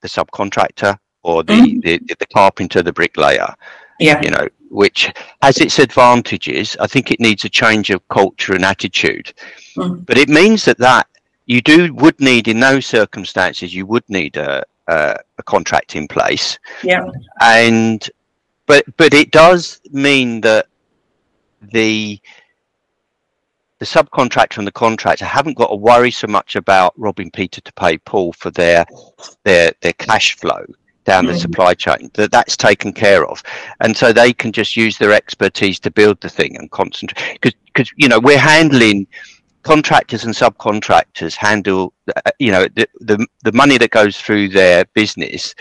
the 0.02 0.08
subcontractor 0.08 0.98
or 1.24 1.44
the, 1.44 1.54
Mhm. 1.54 1.82
the 1.84 2.15
the 2.20 2.26
carpenter, 2.34 2.82
the 2.82 2.94
bricklayer. 2.94 3.54
Yeah. 4.00 4.22
You 4.24 4.32
know, 4.32 4.48
which 4.70 5.12
has 5.42 5.58
its 5.58 5.78
advantages. 5.80 6.78
I 6.80 6.88
think 6.88 7.12
it 7.12 7.20
needs 7.20 7.44
a 7.44 7.50
change 7.50 7.89
of 7.89 8.08
culture 8.08 8.54
and 8.54 8.63
attitude, 8.63 9.34
Mhm. 9.76 10.06
but 10.06 10.18
it 10.18 10.30
means 10.30 10.63
that 10.65 10.78
that 10.78 11.08
you 11.46 11.62
do 11.62 11.94
would 11.96 12.20
need 12.20 12.48
in 12.48 12.60
those 12.60 12.86
circumstances 12.86 13.74
you 13.74 13.86
would 13.86 14.08
need 14.10 14.38
a 14.38 14.63
a, 14.88 15.15
a 15.38 15.44
contract 15.44 15.96
in 15.96 16.08
place 16.08 16.58
Yeah. 16.84 17.06
and 17.42 18.10
but 18.65 18.84
but 18.98 19.13
it 19.13 19.30
does 19.32 19.82
mean 19.92 20.42
that 20.42 20.65
the 21.74 22.20
the 23.80 23.86
subcontractor 23.86 24.58
and 24.58 24.68
the 24.68 24.72
contractor 24.72 25.26
haven't 25.26 25.58
got 25.58 25.68
to 25.68 25.76
worry 25.76 26.12
so 26.12 26.28
much 26.28 26.56
about 26.56 26.94
robbing 26.98 27.32
Peter 27.32 27.62
to 27.62 27.74
pay 27.74 27.98
Paul 27.98 28.34
for 28.34 28.52
their 28.52 28.86
their 29.44 29.72
their 29.82 29.94
cash 29.94 30.36
flow 30.36 30.65
down 31.06 31.26
the 31.26 31.39
supply 31.39 31.74
chain 31.74 32.12
that 32.13 32.32
that's 32.32 32.56
taken 32.56 32.94
care 32.94 33.26
of. 33.26 33.42
And 33.80 33.98
so 33.98 34.13
they 34.13 34.32
can 34.32 34.52
just 34.52 34.78
use 34.78 34.98
their 34.98 35.12
expertise 35.12 35.80
to 35.80 35.89
build 35.89 36.22
the 36.22 36.30
thing 36.30 36.56
and 36.58 36.70
concentrate 36.70 37.39
because 37.42 37.58
because 37.65 37.92
you 37.96 38.08
know 38.08 38.20
we're 38.20 38.38
handling 38.38 39.08
contractors 39.63 40.24
and 40.24 40.34
subcontractors 40.34 41.36
handle 41.36 41.94
uh, 42.15 42.32
you 42.38 42.52
know 42.52 42.68
the, 42.76 42.88
the 43.00 43.26
the 43.44 43.52
money 43.54 43.78
that 43.78 43.92
goes 43.92 44.18
through 44.18 44.50
their 44.50 44.86
business 44.94 45.56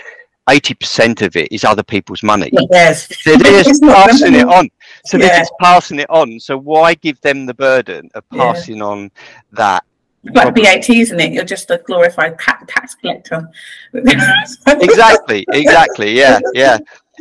80% 0.49 1.21
of 1.27 1.37
it 1.37 1.53
is 1.53 1.63
other 1.63 1.83
people's 1.83 2.23
money. 2.23 2.51
Yes. 2.71 3.07
they're 3.27 3.37
just 3.37 3.83
passing 3.99 4.35
it 4.35 4.49
on 4.49 4.71
so 5.07 5.19
they're 5.19 5.29
Yeah. 5.29 5.39
just 5.41 5.53
passing 5.61 5.99
it 6.01 6.11
on 6.11 6.39
so 6.41 6.57
why 6.57 6.95
give 6.95 7.21
them 7.21 7.47
the 7.47 7.55
burden 7.55 8.11
of 8.15 8.25
Yeah. 8.33 8.53
passing 8.53 8.83
on 8.83 9.11
that 9.53 9.85
like 10.35 10.55
VAT, 10.55 10.91
isn't 10.91 11.21
it? 11.21 11.33
You're 11.33 11.45
just 11.45 11.71
a 11.71 11.79
glorified 11.87 12.39
tax 12.39 12.95
collector. 12.97 13.49
exactly 14.67 15.45
exactly 15.53 16.13
yeah 16.13 16.39
yeah 16.55 16.79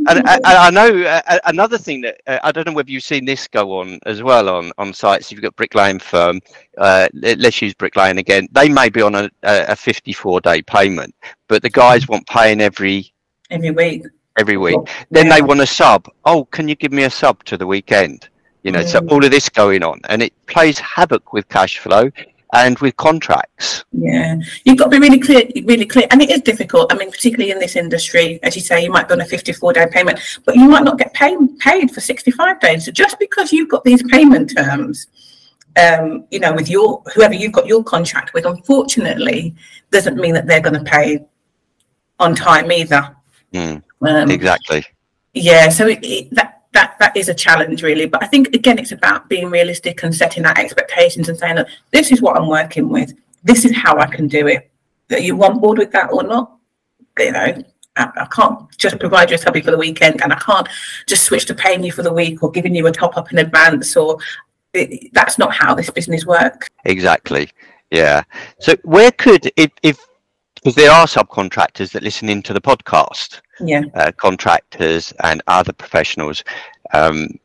and, 0.08 0.20
and 0.28 0.46
I 0.46 0.70
know 0.70 1.04
uh, 1.04 1.22
uh, 1.28 1.40
another 1.46 1.78
thing 1.78 2.02
that 2.02 2.22
uh, 2.28 2.40
I 2.44 2.52
don't 2.52 2.68
know 2.68 2.74
whether 2.74 2.92
you've 2.92 3.04
seen 3.04 3.26
this 3.26 3.48
go 3.48 3.80
on 3.80 4.00
as 4.06 4.22
well 4.22 4.48
on 4.48 4.72
on 4.78 4.94
sites. 4.94 5.32
You've 5.32 5.42
got 5.42 5.56
bricklaying 5.56 5.98
firm. 6.00 6.40
Uh, 6.78 7.08
let- 7.14 7.40
let's 7.40 7.60
use 7.64 7.74
bricklaying 7.74 8.20
again. 8.20 8.48
They 8.52 8.70
may 8.70 8.90
be 8.90 9.02
on 9.02 9.16
a, 9.16 9.30
a 9.42 9.76
54 9.76 10.42
day 10.42 10.62
payment, 10.62 11.16
but 11.48 11.64
the 11.64 11.72
guys 11.72 12.08
want 12.08 12.28
paying 12.28 12.62
every 12.62 13.12
Every 13.50 13.72
week. 13.72 14.04
Every 14.38 14.58
week. 14.58 14.80
Then 15.12 15.30
they 15.30 15.42
want 15.42 15.62
a 15.62 15.68
sub. 15.68 16.08
Oh, 16.26 16.46
can 16.46 16.68
you 16.68 16.76
give 16.76 16.92
me 16.92 17.04
a 17.04 17.10
sub 17.10 17.44
to 17.46 17.58
the 17.58 17.68
weekend? 17.68 18.30
You 18.64 18.72
know, 18.72 18.84
so 18.84 19.00
Mm. 19.00 19.12
all 19.12 19.24
of 19.24 19.32
this 19.32 19.50
going 19.50 19.84
on, 19.84 20.02
and 20.10 20.22
it 20.22 20.34
plays 20.46 20.78
havoc 20.80 21.34
with 21.34 21.48
cash 21.50 21.78
flow 21.80 22.12
and 22.54 22.78
with 22.80 22.96
contracts. 22.98 23.84
Yeah, 23.92 24.38
you've 24.64 24.78
got 24.78 24.86
to 24.86 24.90
be 24.92 25.00
really 25.00 25.20
clear, 25.20 25.44
really 25.66 25.86
clear, 25.86 26.08
and 26.12 26.22
it 26.22 26.30
is 26.30 26.42
difficult. 26.42 26.92
I 26.92 26.98
mean, 26.98 27.12
particularly 27.12 27.52
in 27.52 27.60
this 27.60 27.76
industry, 27.76 28.40
as 28.44 28.56
you 28.56 28.62
say, 28.62 28.84
you 28.84 28.92
might 28.92 29.08
be 29.08 29.14
on 29.14 29.22
a 29.22 29.26
fifty-four 29.26 29.74
day 29.74 29.88
payment, 29.92 30.20
but 30.46 30.56
you 30.56 30.68
might 30.68 30.84
not 30.84 30.98
get 30.98 31.14
paid 31.14 31.38
paid 31.60 31.92
for 31.92 32.02
sixty-five 32.02 32.60
days. 32.60 32.86
So 32.86 32.92
just 32.92 33.20
because 33.20 33.52
you've 33.54 33.70
got 33.70 33.84
these 33.84 34.04
payment 34.04 34.54
terms, 34.56 35.08
um, 35.78 36.26
you 36.32 36.40
know, 36.40 36.54
with 36.54 36.70
your 36.70 37.04
whoever 37.14 37.34
you've 37.34 37.54
got 37.54 37.68
your 37.68 37.84
contract 37.84 38.34
with, 38.34 38.46
unfortunately, 38.46 39.56
doesn't 39.92 40.18
mean 40.18 40.34
that 40.34 40.48
they're 40.48 40.62
going 40.62 40.84
to 40.84 40.84
pay 40.84 41.26
on 42.20 42.34
time 42.36 42.72
either. 42.72 43.16
Mm, 43.54 43.84
Um, 44.02 44.32
exactly. 44.32 44.86
yeah, 45.34 45.70
so 45.70 45.88
it, 45.88 46.00
it, 46.04 46.30
that 46.32 46.64
that 46.74 46.98
that 47.00 47.16
is 47.16 47.30
a 47.30 47.34
challenge 47.34 47.82
really. 47.82 48.06
But 48.06 48.24
I 48.24 48.28
think 48.28 48.54
again, 48.54 48.78
it's 48.78 48.92
about 48.92 49.30
being 49.30 49.50
realistic 49.50 50.04
and 50.04 50.14
setting 50.14 50.46
out 50.46 50.60
expectations 50.60 51.30
and 51.30 51.38
saying, 51.38 51.56
look, 51.56 51.68
this 51.92 52.12
is 52.12 52.22
what 52.22 52.38
I'm 52.38 52.48
working 52.48 52.90
with. 52.90 53.14
This 53.44 53.66
is 53.66 53.76
how 53.76 53.98
I 53.98 54.08
can 54.08 54.28
do 54.28 54.48
it. 54.48 54.70
Are 55.12 55.20
you 55.20 55.42
on 55.44 55.60
board 55.60 55.78
with 55.78 55.92
that 55.92 56.12
or 56.12 56.24
not? 56.24 56.58
You 57.18 57.32
know, 57.32 57.64
I, 57.96 58.10
I 58.16 58.26
can't 58.26 58.70
just 58.78 59.00
provide 59.00 59.30
you 59.30 59.36
a 59.36 59.38
subby 59.40 59.62
for 59.62 59.72
the 59.72 59.78
weekend, 59.78 60.22
and 60.22 60.34
I 60.34 60.40
can't 60.40 60.68
just 61.08 61.24
switch 61.24 61.46
to 61.46 61.56
paying 61.56 61.84
you 61.84 61.92
for 61.92 62.04
the 62.04 62.14
week 62.14 62.44
or 62.44 62.52
giving 62.52 62.76
you 62.76 62.86
a 62.88 62.92
top 62.92 63.18
up 63.18 63.32
in 63.32 63.38
advance. 63.40 63.96
Or 63.96 64.18
it, 64.74 65.12
that's 65.14 65.38
not 65.38 65.54
how 65.54 65.74
this 65.74 65.90
business 65.90 66.26
works. 66.26 66.68
Exactly. 66.86 67.50
Yeah. 67.90 68.24
So 68.60 68.76
where 68.84 69.12
could 69.12 69.50
if 69.56 69.72
if 69.82 70.06
because 70.68 70.76
there 70.76 70.92
are 70.92 71.06
subcontractors 71.06 71.94
that 71.94 72.04
listen 72.04 72.28
into 72.28 72.52
the 72.52 72.60
podcast, 72.60 73.40
Yeah, 73.62 73.84
uh, 73.94 74.12
contractors 74.12 75.14
and 75.24 75.42
other 75.48 75.72
professionals. 75.72 76.44
Um, 76.92 77.40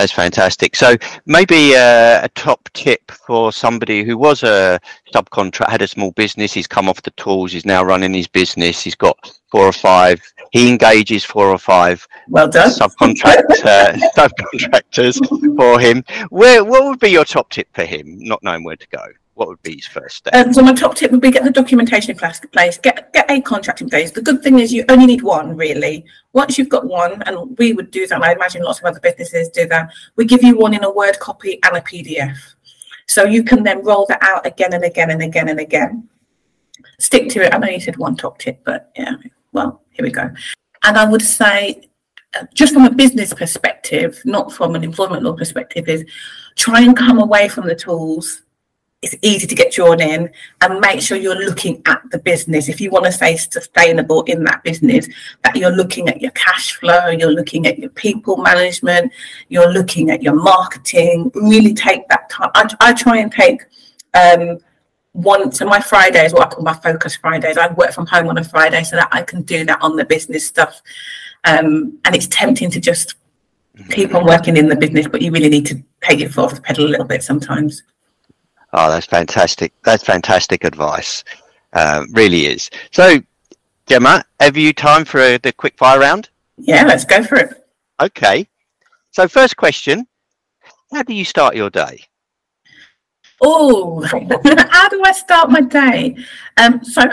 That's 0.01 0.11
fantastic. 0.11 0.75
So 0.75 0.95
maybe 1.27 1.75
uh, 1.75 2.25
a 2.25 2.29
top 2.33 2.67
tip 2.73 3.11
for 3.11 3.51
somebody 3.51 4.03
who 4.03 4.17
was 4.17 4.41
a 4.41 4.79
subcontract, 5.13 5.69
had 5.69 5.83
a 5.83 5.87
small 5.87 6.09
business. 6.13 6.51
He's 6.51 6.65
come 6.65 6.89
off 6.89 7.03
the 7.03 7.11
tools. 7.11 7.51
He's 7.51 7.67
now 7.67 7.83
running 7.83 8.11
his 8.11 8.27
business. 8.27 8.81
He's 8.81 8.95
got 8.95 9.31
four 9.51 9.61
or 9.61 9.71
five. 9.71 10.19
He 10.53 10.71
engages 10.71 11.23
four 11.23 11.49
or 11.49 11.59
five. 11.59 12.07
Well 12.29 12.49
done. 12.49 12.71
Subcontract 12.71 13.63
uh, 13.63 13.93
subcontractors 14.17 15.55
for 15.55 15.79
him. 15.79 16.03
Where 16.31 16.65
what 16.65 16.83
would 16.85 16.99
be 16.99 17.09
your 17.09 17.23
top 17.25 17.51
tip 17.51 17.67
for 17.71 17.85
him? 17.85 18.17
Not 18.17 18.41
knowing 18.41 18.63
where 18.63 18.77
to 18.77 18.87
go 18.87 19.05
what 19.41 19.47
would 19.47 19.63
be 19.63 19.77
his 19.77 19.87
first 19.87 20.17
step? 20.17 20.35
Um, 20.35 20.53
so 20.53 20.61
my 20.61 20.71
top 20.71 20.93
tip 20.93 21.09
would 21.09 21.19
be 21.19 21.31
get 21.31 21.43
the 21.43 21.49
documentation 21.49 22.11
in 22.11 22.17
place, 22.17 22.77
get 22.77 23.11
get 23.11 23.25
a 23.27 23.41
contract 23.41 23.81
in 23.81 23.89
place. 23.89 24.11
The 24.11 24.21
good 24.21 24.43
thing 24.43 24.59
is 24.59 24.71
you 24.71 24.85
only 24.87 25.07
need 25.07 25.23
one 25.23 25.57
really. 25.57 26.05
Once 26.33 26.59
you've 26.59 26.69
got 26.69 26.85
one, 26.85 27.23
and 27.23 27.57
we 27.57 27.73
would 27.73 27.89
do 27.89 28.05
that, 28.05 28.13
and 28.13 28.23
I 28.23 28.33
imagine 28.33 28.61
lots 28.61 28.77
of 28.77 28.85
other 28.85 28.99
businesses 28.99 29.49
do 29.49 29.67
that. 29.69 29.89
We 30.15 30.25
give 30.25 30.43
you 30.43 30.55
one 30.55 30.75
in 30.75 30.83
a 30.83 30.91
Word 30.91 31.17
copy 31.17 31.59
and 31.63 31.75
a 31.75 31.81
PDF, 31.81 32.37
so 33.07 33.23
you 33.23 33.43
can 33.43 33.63
then 33.63 33.83
roll 33.83 34.05
that 34.09 34.21
out 34.21 34.45
again 34.45 34.73
and 34.73 34.83
again 34.83 35.09
and 35.09 35.23
again 35.23 35.49
and 35.49 35.59
again. 35.59 36.07
Stick 36.99 37.29
to 37.29 37.41
it. 37.41 37.51
I 37.51 37.57
know 37.57 37.67
you 37.67 37.79
said 37.79 37.97
one 37.97 38.15
top 38.15 38.37
tip, 38.37 38.63
but 38.63 38.91
yeah, 38.95 39.15
well 39.53 39.81
here 39.89 40.03
we 40.03 40.11
go. 40.11 40.29
And 40.83 40.97
I 40.99 41.09
would 41.09 41.23
say 41.23 41.89
uh, 42.35 42.45
just 42.53 42.75
from 42.75 42.85
a 42.85 42.91
business 42.91 43.33
perspective, 43.33 44.21
not 44.23 44.53
from 44.53 44.75
an 44.75 44.83
employment 44.83 45.23
law 45.23 45.33
perspective, 45.33 45.87
is 45.87 46.05
try 46.57 46.81
and 46.81 46.95
come 46.95 47.17
away 47.17 47.47
from 47.47 47.65
the 47.65 47.75
tools 47.75 48.43
it's 49.01 49.15
easy 49.23 49.47
to 49.47 49.55
get 49.55 49.73
drawn 49.73 49.99
in 49.99 50.29
and 50.61 50.79
make 50.79 51.01
sure 51.01 51.17
you're 51.17 51.43
looking 51.43 51.81
at 51.87 52.01
the 52.11 52.19
business. 52.19 52.69
If 52.69 52.79
you 52.79 52.91
want 52.91 53.05
to 53.05 53.11
stay 53.11 53.35
sustainable 53.35 54.21
in 54.23 54.43
that 54.43 54.63
business, 54.63 55.07
that 55.43 55.55
you're 55.55 55.75
looking 55.75 56.07
at 56.07 56.21
your 56.21 56.31
cash 56.31 56.73
flow, 56.73 57.07
you're 57.07 57.31
looking 57.31 57.65
at 57.65 57.79
your 57.79 57.89
people 57.89 58.37
management, 58.37 59.11
you're 59.49 59.71
looking 59.71 60.11
at 60.11 60.21
your 60.21 60.35
marketing. 60.35 61.31
Really 61.33 61.73
take 61.73 62.07
that 62.09 62.29
time. 62.29 62.51
I, 62.53 62.71
I 62.79 62.93
try 62.93 63.17
and 63.17 63.31
take 63.31 63.63
um, 64.13 64.59
one 65.13 65.51
so 65.51 65.65
my 65.65 65.79
Fridays, 65.79 66.31
what 66.31 66.47
I 66.47 66.49
call 66.51 66.63
my 66.63 66.75
focus 66.75 67.15
Fridays. 67.15 67.57
I 67.57 67.73
work 67.73 67.93
from 67.93 68.05
home 68.05 68.27
on 68.27 68.37
a 68.37 68.43
Friday 68.43 68.83
so 68.83 68.97
that 68.97 69.09
I 69.11 69.23
can 69.23 69.41
do 69.41 69.65
that 69.65 69.81
on 69.81 69.95
the 69.95 70.05
business 70.05 70.47
stuff. 70.47 70.79
Um, 71.43 71.99
and 72.05 72.15
it's 72.15 72.27
tempting 72.27 72.69
to 72.69 72.79
just 72.79 73.15
keep 73.89 74.13
on 74.13 74.25
working 74.25 74.57
in 74.57 74.67
the 74.67 74.75
business, 74.75 75.07
but 75.07 75.23
you 75.23 75.31
really 75.31 75.49
need 75.49 75.65
to 75.65 75.83
take 76.01 76.19
your 76.19 76.29
foot 76.29 76.45
off 76.45 76.55
the 76.55 76.61
pedal 76.61 76.85
a 76.85 76.89
little 76.89 77.05
bit 77.05 77.23
sometimes. 77.23 77.81
Oh, 78.73 78.89
that's 78.89 79.05
fantastic. 79.05 79.73
That's 79.83 80.03
fantastic 80.03 80.63
advice. 80.63 81.23
Uh, 81.73 82.05
really 82.11 82.45
is. 82.45 82.69
So, 82.91 83.19
Jemma, 83.87 84.23
have 84.39 84.57
you 84.57 84.73
time 84.73 85.05
for 85.05 85.19
a, 85.19 85.37
the 85.37 85.51
quick 85.51 85.77
fire 85.77 85.99
round? 85.99 86.29
Yeah, 86.57 86.85
let's 86.85 87.05
go 87.05 87.23
for 87.23 87.37
it. 87.37 87.67
Okay. 87.99 88.47
So, 89.11 89.27
first 89.27 89.57
question 89.57 90.07
How 90.93 91.03
do 91.03 91.13
you 91.13 91.25
start 91.25 91.55
your 91.55 91.69
day? 91.69 92.03
Oh, 93.41 94.01
how 94.69 94.89
do 94.89 95.01
I 95.03 95.11
start 95.11 95.49
my 95.49 95.61
day? 95.61 96.15
Um, 96.57 96.83
so, 96.83 97.03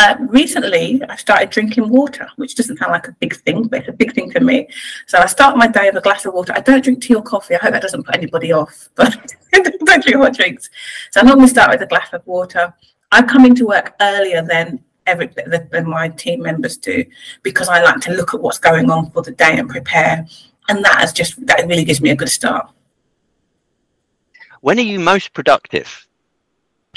uh, 0.00 0.16
recently, 0.20 1.02
I 1.10 1.16
started 1.16 1.50
drinking 1.50 1.90
water, 1.90 2.26
which 2.36 2.54
doesn't 2.54 2.78
sound 2.78 2.90
like 2.90 3.06
a 3.06 3.12
big 3.20 3.36
thing, 3.36 3.64
but 3.64 3.80
it's 3.80 3.88
a 3.90 3.92
big 3.92 4.14
thing 4.14 4.30
for 4.30 4.40
me. 4.40 4.66
So 5.06 5.18
I 5.18 5.26
start 5.26 5.58
my 5.58 5.66
day 5.66 5.90
with 5.90 5.98
a 5.98 6.00
glass 6.00 6.24
of 6.24 6.32
water. 6.32 6.54
I 6.56 6.60
don't 6.60 6.82
drink 6.82 7.02
tea 7.02 7.14
or 7.14 7.22
coffee. 7.22 7.54
I 7.54 7.58
hope 7.58 7.72
that 7.72 7.82
doesn't 7.82 8.04
put 8.04 8.16
anybody 8.16 8.50
off, 8.50 8.88
but 8.94 9.14
I 9.52 9.60
don't 9.60 10.02
drink 10.02 10.16
hot 10.16 10.34
drinks. 10.34 10.70
So 11.10 11.20
I 11.20 11.24
normally 11.24 11.48
start 11.48 11.70
with 11.70 11.82
a 11.82 11.86
glass 11.86 12.10
of 12.14 12.26
water. 12.26 12.72
I'm 13.12 13.28
coming 13.28 13.54
to 13.56 13.66
work 13.66 13.94
earlier 14.00 14.40
than 14.42 14.82
every 15.06 15.28
than 15.70 15.86
my 15.86 16.08
team 16.08 16.42
members 16.42 16.78
do 16.78 17.04
because 17.42 17.68
I 17.68 17.82
like 17.82 18.00
to 18.02 18.12
look 18.12 18.32
at 18.32 18.40
what's 18.40 18.58
going 18.58 18.90
on 18.90 19.10
for 19.10 19.20
the 19.20 19.32
day 19.32 19.58
and 19.58 19.68
prepare. 19.68 20.26
And 20.68 20.82
that 20.82 21.04
is 21.04 21.12
just 21.12 21.44
that 21.46 21.66
really 21.66 21.84
gives 21.84 22.00
me 22.00 22.08
a 22.08 22.16
good 22.16 22.30
start. 22.30 22.70
When 24.62 24.78
are 24.78 24.82
you 24.92 24.98
most 24.98 25.34
productive? 25.34 26.06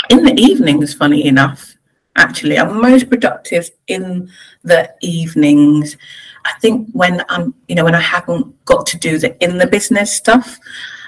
In 0.09 0.23
the 0.23 0.33
evenings, 0.39 0.93
funny 0.93 1.25
enough 1.25 1.72
actually. 2.15 2.57
I'm 2.57 2.81
most 2.81 3.09
productive 3.09 3.69
in 3.87 4.29
the 4.63 4.93
evenings. 5.01 5.97
I 6.45 6.53
think 6.59 6.89
when 6.91 7.23
I'm, 7.29 7.53
you 7.67 7.75
know, 7.75 7.83
when 7.83 7.95
I 7.95 8.01
haven't 8.01 8.65
got 8.65 8.85
to 8.87 8.97
do 8.97 9.17
the 9.17 9.41
in 9.43 9.57
the 9.57 9.67
business 9.67 10.13
stuff, 10.13 10.59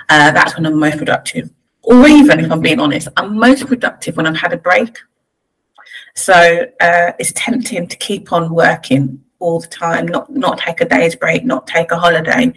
uh, 0.10 0.32
that's 0.32 0.56
when 0.56 0.66
I'm 0.66 0.80
most 0.80 0.98
productive. 0.98 1.50
Or 1.82 2.08
even 2.08 2.40
if 2.40 2.52
I'm 2.52 2.62
being 2.62 2.80
honest, 2.80 3.08
I'm 3.18 3.38
most 3.38 3.68
productive 3.68 4.18
when 4.18 4.26
I've 4.26 4.38
had 4.38 4.54
a 4.54 4.58
break. 4.58 4.98
So 6.16 6.34
uh, 6.80 7.12
it's 7.20 7.34
tempting 7.36 7.88
to 7.88 7.98
keep 7.98 8.32
on 8.34 8.54
working 8.54 9.22
all 9.40 9.60
the 9.60 9.68
time, 9.68 10.08
not 10.08 10.32
not 10.32 10.58
take 10.58 10.82
a 10.82 10.86
day's 10.86 11.16
break, 11.16 11.46
not 11.46 11.68
take 11.68 11.92
a 11.92 11.98
holiday. 11.98 12.52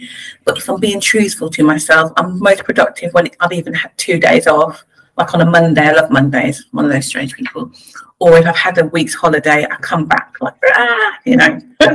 But 0.44 0.58
if 0.58 0.68
I'm 0.68 0.80
being 0.80 1.00
truthful 1.00 1.50
to 1.50 1.64
myself, 1.64 2.12
I'm 2.16 2.38
most 2.38 2.64
productive 2.64 3.12
when 3.12 3.28
I've 3.40 3.52
even 3.52 3.74
had 3.74 3.96
two 3.98 4.18
days 4.18 4.46
off 4.46 4.84
like 5.18 5.34
on 5.34 5.40
a 5.40 5.44
Monday. 5.44 5.82
I 5.82 5.92
love 5.92 6.10
Mondays, 6.10 6.66
one 6.70 6.84
of 6.84 6.92
those 6.92 7.06
strange 7.06 7.34
people. 7.34 7.70
Or 8.20 8.38
if 8.38 8.46
I've 8.46 8.56
had 8.56 8.78
a 8.78 8.86
week's 8.86 9.14
holiday, 9.14 9.66
I 9.68 9.76
come 9.76 10.06
back 10.06 10.36
like, 10.40 10.54
ah, 10.64 11.18
you 11.24 11.36
know. 11.36 11.60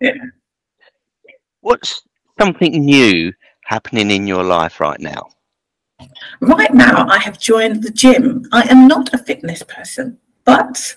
yeah. 0.00 0.12
What's 1.60 2.02
something 2.38 2.84
new 2.84 3.32
happening 3.64 4.10
in 4.10 4.26
your 4.26 4.44
life 4.44 4.80
right 4.80 5.00
now? 5.00 5.30
Right 6.40 6.72
now, 6.72 7.08
I 7.08 7.18
have 7.18 7.38
joined 7.38 7.82
the 7.82 7.90
gym. 7.90 8.46
I 8.52 8.62
am 8.70 8.86
not 8.86 9.12
a 9.12 9.18
fitness 9.18 9.62
person, 9.64 10.18
but 10.44 10.96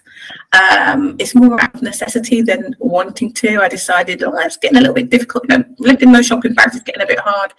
um, 0.54 1.16
it's 1.18 1.34
more 1.34 1.60
out 1.60 1.74
of 1.74 1.82
necessity 1.82 2.42
than 2.42 2.76
wanting 2.80 3.34
to. 3.34 3.62
I 3.62 3.68
decided, 3.68 4.22
oh, 4.24 4.38
it's 4.38 4.58
getting 4.58 4.78
a 4.78 4.82
little 4.82 4.94
bit 4.94 5.10
difficult. 5.10 5.46
You 5.50 5.58
know, 5.58 5.66
lifting 5.80 6.12
those 6.12 6.28
shopping 6.28 6.54
bags 6.54 6.76
is 6.76 6.84
getting 6.84 7.02
a 7.02 7.08
bit 7.08 7.20
hard. 7.20 7.54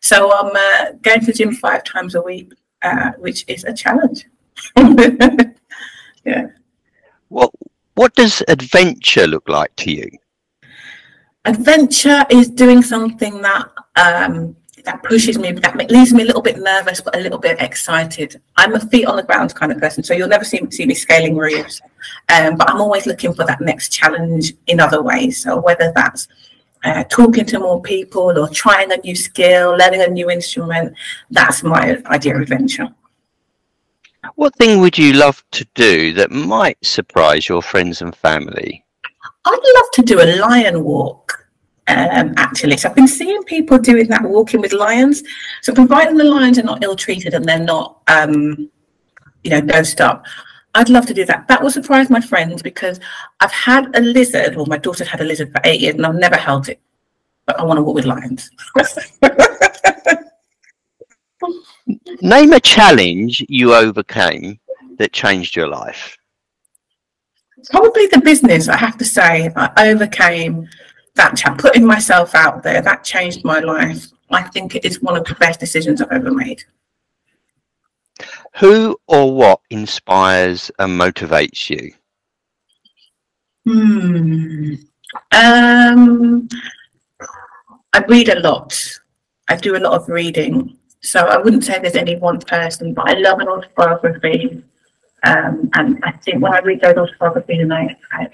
So 0.00 0.32
I'm 0.32 0.54
uh, 0.54 0.92
going 1.02 1.20
to 1.20 1.26
the 1.26 1.32
gym 1.32 1.54
five 1.54 1.82
times 1.82 2.14
a 2.14 2.22
week 2.22 2.52
uh, 2.84 3.12
which 3.18 3.44
is 3.48 3.64
a 3.64 3.72
challenge. 3.72 4.26
yeah. 6.24 6.46
What 7.28 7.50
What 7.94 8.14
does 8.14 8.42
adventure 8.48 9.26
look 9.26 9.48
like 9.48 9.74
to 9.76 9.90
you? 9.90 10.10
Adventure 11.44 12.24
is 12.30 12.48
doing 12.48 12.82
something 12.82 13.42
that 13.42 13.68
um, 13.96 14.56
that 14.84 15.02
pushes 15.02 15.38
me, 15.38 15.50
that 15.52 15.90
leaves 15.90 16.12
me 16.12 16.22
a 16.22 16.26
little 16.26 16.42
bit 16.42 16.58
nervous, 16.58 17.00
but 17.00 17.16
a 17.16 17.20
little 17.20 17.38
bit 17.38 17.60
excited. 17.60 18.40
I'm 18.56 18.74
a 18.74 18.80
feet 18.80 19.06
on 19.06 19.16
the 19.16 19.22
ground 19.22 19.54
kind 19.54 19.72
of 19.72 19.78
person, 19.78 20.04
so 20.04 20.12
you'll 20.14 20.28
never 20.28 20.44
see, 20.44 20.60
see 20.70 20.84
me 20.84 20.94
scaling 20.94 21.36
roofs. 21.36 21.80
Um, 22.28 22.56
but 22.56 22.68
I'm 22.68 22.80
always 22.80 23.06
looking 23.06 23.32
for 23.32 23.46
that 23.46 23.60
next 23.60 23.90
challenge 23.90 24.52
in 24.66 24.80
other 24.80 25.02
ways. 25.02 25.42
So 25.42 25.58
whether 25.58 25.90
that's 25.94 26.28
uh, 26.84 27.04
talking 27.04 27.44
to 27.46 27.58
more 27.58 27.80
people 27.80 28.38
or 28.38 28.48
trying 28.48 28.92
a 28.92 28.96
new 28.98 29.16
skill, 29.16 29.76
learning 29.76 30.02
a 30.02 30.06
new 30.06 30.30
instrument. 30.30 30.94
That's 31.30 31.62
my 31.62 32.00
idea 32.06 32.36
of 32.36 32.42
adventure. 32.42 32.88
What 34.36 34.54
thing 34.56 34.80
would 34.80 34.96
you 34.96 35.12
love 35.12 35.42
to 35.52 35.66
do 35.74 36.12
that 36.14 36.30
might 36.30 36.78
surprise 36.84 37.48
your 37.48 37.62
friends 37.62 38.02
and 38.02 38.14
family? 38.14 38.84
I'd 39.44 39.74
love 39.76 39.90
to 39.92 40.02
do 40.02 40.20
a 40.20 40.28
lion 40.40 40.84
walk. 40.84 41.32
Um, 41.86 42.32
actually, 42.38 42.78
so 42.78 42.88
I've 42.88 42.94
been 42.94 43.06
seeing 43.06 43.42
people 43.42 43.78
doing 43.78 44.08
that 44.08 44.22
walking 44.22 44.62
with 44.62 44.72
lions. 44.72 45.22
So, 45.60 45.74
providing 45.74 46.16
the 46.16 46.24
lions 46.24 46.58
are 46.58 46.62
not 46.62 46.82
ill 46.82 46.96
treated 46.96 47.34
and 47.34 47.44
they're 47.44 47.58
not, 47.58 48.00
um, 48.08 48.70
you 49.42 49.50
know, 49.50 49.60
dosed 49.60 50.00
up, 50.00 50.24
I'd 50.74 50.90
love 50.90 51.06
to 51.06 51.14
do 51.14 51.24
that. 51.26 51.46
That 51.48 51.62
will 51.62 51.70
surprise 51.70 52.10
my 52.10 52.20
friends 52.20 52.62
because 52.62 52.98
I've 53.40 53.52
had 53.52 53.96
a 53.96 54.00
lizard, 54.00 54.56
or 54.56 54.66
my 54.66 54.78
daughter's 54.78 55.08
had 55.08 55.20
a 55.20 55.24
lizard 55.24 55.52
for 55.52 55.60
eight 55.64 55.80
years, 55.80 55.94
and 55.94 56.04
I've 56.04 56.16
never 56.16 56.36
held 56.36 56.68
it. 56.68 56.80
But 57.46 57.60
I 57.60 57.64
want 57.64 57.78
to 57.78 57.82
walk 57.82 57.94
with 57.94 58.06
lions. 58.06 58.50
Name 62.22 62.52
a 62.52 62.60
challenge 62.60 63.44
you 63.48 63.74
overcame 63.74 64.58
that 64.98 65.12
changed 65.12 65.54
your 65.54 65.68
life. 65.68 66.16
Probably 67.70 68.06
the 68.06 68.20
business, 68.20 68.68
I 68.68 68.76
have 68.76 68.98
to 68.98 69.04
say. 69.04 69.50
I 69.56 69.90
overcame 69.90 70.68
that 71.14 71.36
chat, 71.36 71.58
putting 71.58 71.84
myself 71.84 72.34
out 72.34 72.62
there, 72.62 72.82
that 72.82 73.04
changed 73.04 73.44
my 73.44 73.60
life. 73.60 74.08
I 74.30 74.42
think 74.42 74.74
it 74.74 74.84
is 74.84 75.00
one 75.00 75.16
of 75.16 75.24
the 75.24 75.34
best 75.34 75.60
decisions 75.60 76.00
I've 76.00 76.10
ever 76.10 76.32
made. 76.32 76.64
Who 78.56 78.96
or 79.08 79.34
what 79.34 79.60
inspires 79.70 80.70
and 80.78 80.98
motivates 80.98 81.68
you? 81.70 81.92
Hmm. 83.64 84.74
Um, 85.32 86.48
I 87.92 88.04
read 88.08 88.28
a 88.28 88.40
lot. 88.40 88.78
I 89.48 89.56
do 89.56 89.76
a 89.76 89.78
lot 89.78 89.94
of 89.94 90.08
reading. 90.08 90.78
So 91.00 91.20
I 91.20 91.36
wouldn't 91.38 91.64
say 91.64 91.78
there's 91.80 91.96
any 91.96 92.16
one 92.16 92.38
person, 92.40 92.94
but 92.94 93.10
I 93.10 93.14
love 93.14 93.40
an 93.40 93.48
autobiography. 93.48 94.62
Um, 95.24 95.70
and 95.74 95.98
I 96.04 96.12
think 96.12 96.42
when 96.42 96.54
I 96.54 96.60
read 96.60 96.80
those 96.80 96.96
autobiographies 96.96 97.60
and 97.60 97.74
I, 97.74 97.96
I 98.12 98.28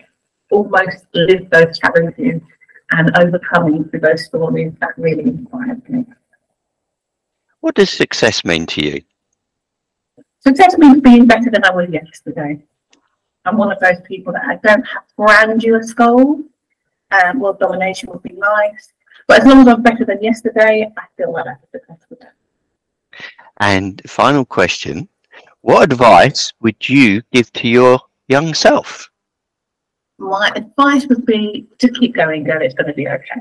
almost 0.51 1.07
live 1.15 1.49
those 1.51 1.79
challenges 1.79 2.43
and 2.93 3.17
overcoming 3.17 3.85
through 3.85 4.01
those 4.01 4.27
stories, 4.27 4.73
that 4.81 4.91
really 4.99 5.23
inspires 5.23 5.79
me. 5.89 6.05
What 7.61 7.77
does 7.77 7.91
success 7.91 8.45
mean 8.45 8.67
to 8.67 8.85
you? 8.85 9.03
Success 10.41 10.79
means 10.79 11.01
being 11.01 11.27
better 11.27 11.51
than 11.51 11.65
I 11.65 11.71
was 11.71 11.89
yesterday. 11.91 12.63
I'm 13.45 13.57
one 13.57 13.73
of 13.73 13.79
those 13.81 14.01
people 14.07 14.33
that 14.33 14.45
I 14.45 14.57
don't 14.57 14.83
have 14.85 15.05
grandiose 15.17 15.93
goals. 15.93 16.43
Um, 17.13 17.41
world 17.41 17.59
domination 17.59 18.11
would 18.11 18.23
be 18.23 18.35
nice, 18.35 18.93
but 19.27 19.41
as 19.41 19.47
long 19.47 19.61
as 19.61 19.69
I'm 19.69 19.83
better 19.83 20.05
than 20.05 20.23
yesterday, 20.23 20.89
I 20.97 21.03
feel 21.17 21.33
like 21.33 21.45
that's 21.45 21.71
successful. 21.73 22.19
And 23.59 24.01
final 24.07 24.45
question 24.45 25.09
What 25.63 25.83
advice 25.83 26.53
would 26.61 26.89
you 26.89 27.23
give 27.33 27.53
to 27.55 27.69
your 27.69 28.01
young 28.29 28.55
self? 28.55 29.11
My 30.19 30.53
advice 30.55 31.07
would 31.09 31.27
be 31.27 31.67
to 31.79 31.89
keep 31.91 32.15
going, 32.15 32.45
girl. 32.45 32.63
It's 32.63 32.75
going 32.75 32.89
to 32.89 32.95
be 32.95 33.09
okay. 33.09 33.41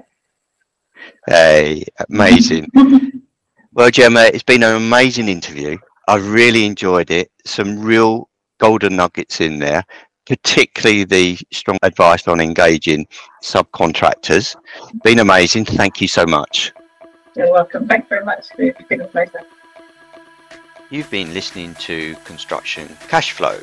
Hey, 1.28 1.86
amazing. 2.10 2.68
well, 3.74 3.91
Jemma, 3.91 4.30
it's 4.34 4.43
been 4.43 4.64
an 4.64 4.76
amazing 4.76 5.28
interview. 5.28 5.78
I 6.10 6.16
really 6.16 6.66
enjoyed 6.66 7.12
it. 7.12 7.30
Some 7.45 7.80
real 7.80 8.30
golden 8.60 8.95
nuggets 8.95 9.39
in 9.39 9.60
there, 9.60 9.84
particularly 10.26 11.03
the 11.03 11.38
strong 11.51 11.78
advice 11.84 12.28
on 12.28 12.39
engaging 12.41 13.05
subcontractors. 13.43 14.55
Been 15.03 15.20
amazing. 15.20 15.66
Thank 15.66 16.01
you 16.01 16.07
so 16.07 16.26
much. 16.26 16.74
You're 17.36 17.51
welcome. 17.51 17.88
Thanks 17.88 18.10
very 18.10 18.26
much. 18.26 18.47
It's 18.57 18.82
been 18.88 19.01
a 19.01 19.07
pleasure. 19.07 19.43
You've 20.89 21.12
been 21.12 21.32
listening 21.32 21.76
to 21.76 22.16
Construction 22.26 22.97
Cash 23.07 23.34
Flow. 23.34 23.60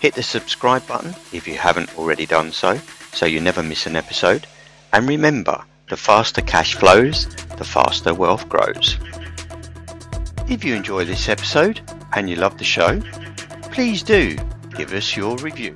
Hit 0.00 0.16
the 0.16 0.24
subscribe 0.24 0.84
button 0.88 1.14
if 1.32 1.46
you 1.46 1.56
haven't 1.56 1.96
already 1.96 2.26
done 2.26 2.50
so, 2.50 2.76
so 3.12 3.24
you 3.24 3.40
never 3.40 3.62
miss 3.62 3.86
an 3.86 3.94
episode. 3.94 4.48
And 4.92 5.08
remember, 5.08 5.62
the 5.90 5.96
faster 5.96 6.40
cash 6.40 6.74
flows, 6.74 7.28
the 7.56 7.64
faster 7.64 8.12
wealth 8.14 8.48
grows. 8.48 8.98
If 10.48 10.64
you 10.64 10.76
enjoy 10.76 11.04
this 11.04 11.28
episode 11.28 11.80
and 12.14 12.30
you 12.30 12.36
love 12.36 12.56
the 12.56 12.62
show, 12.62 13.00
please 13.72 14.04
do 14.04 14.36
give 14.76 14.92
us 14.92 15.16
your 15.16 15.36
review. 15.38 15.74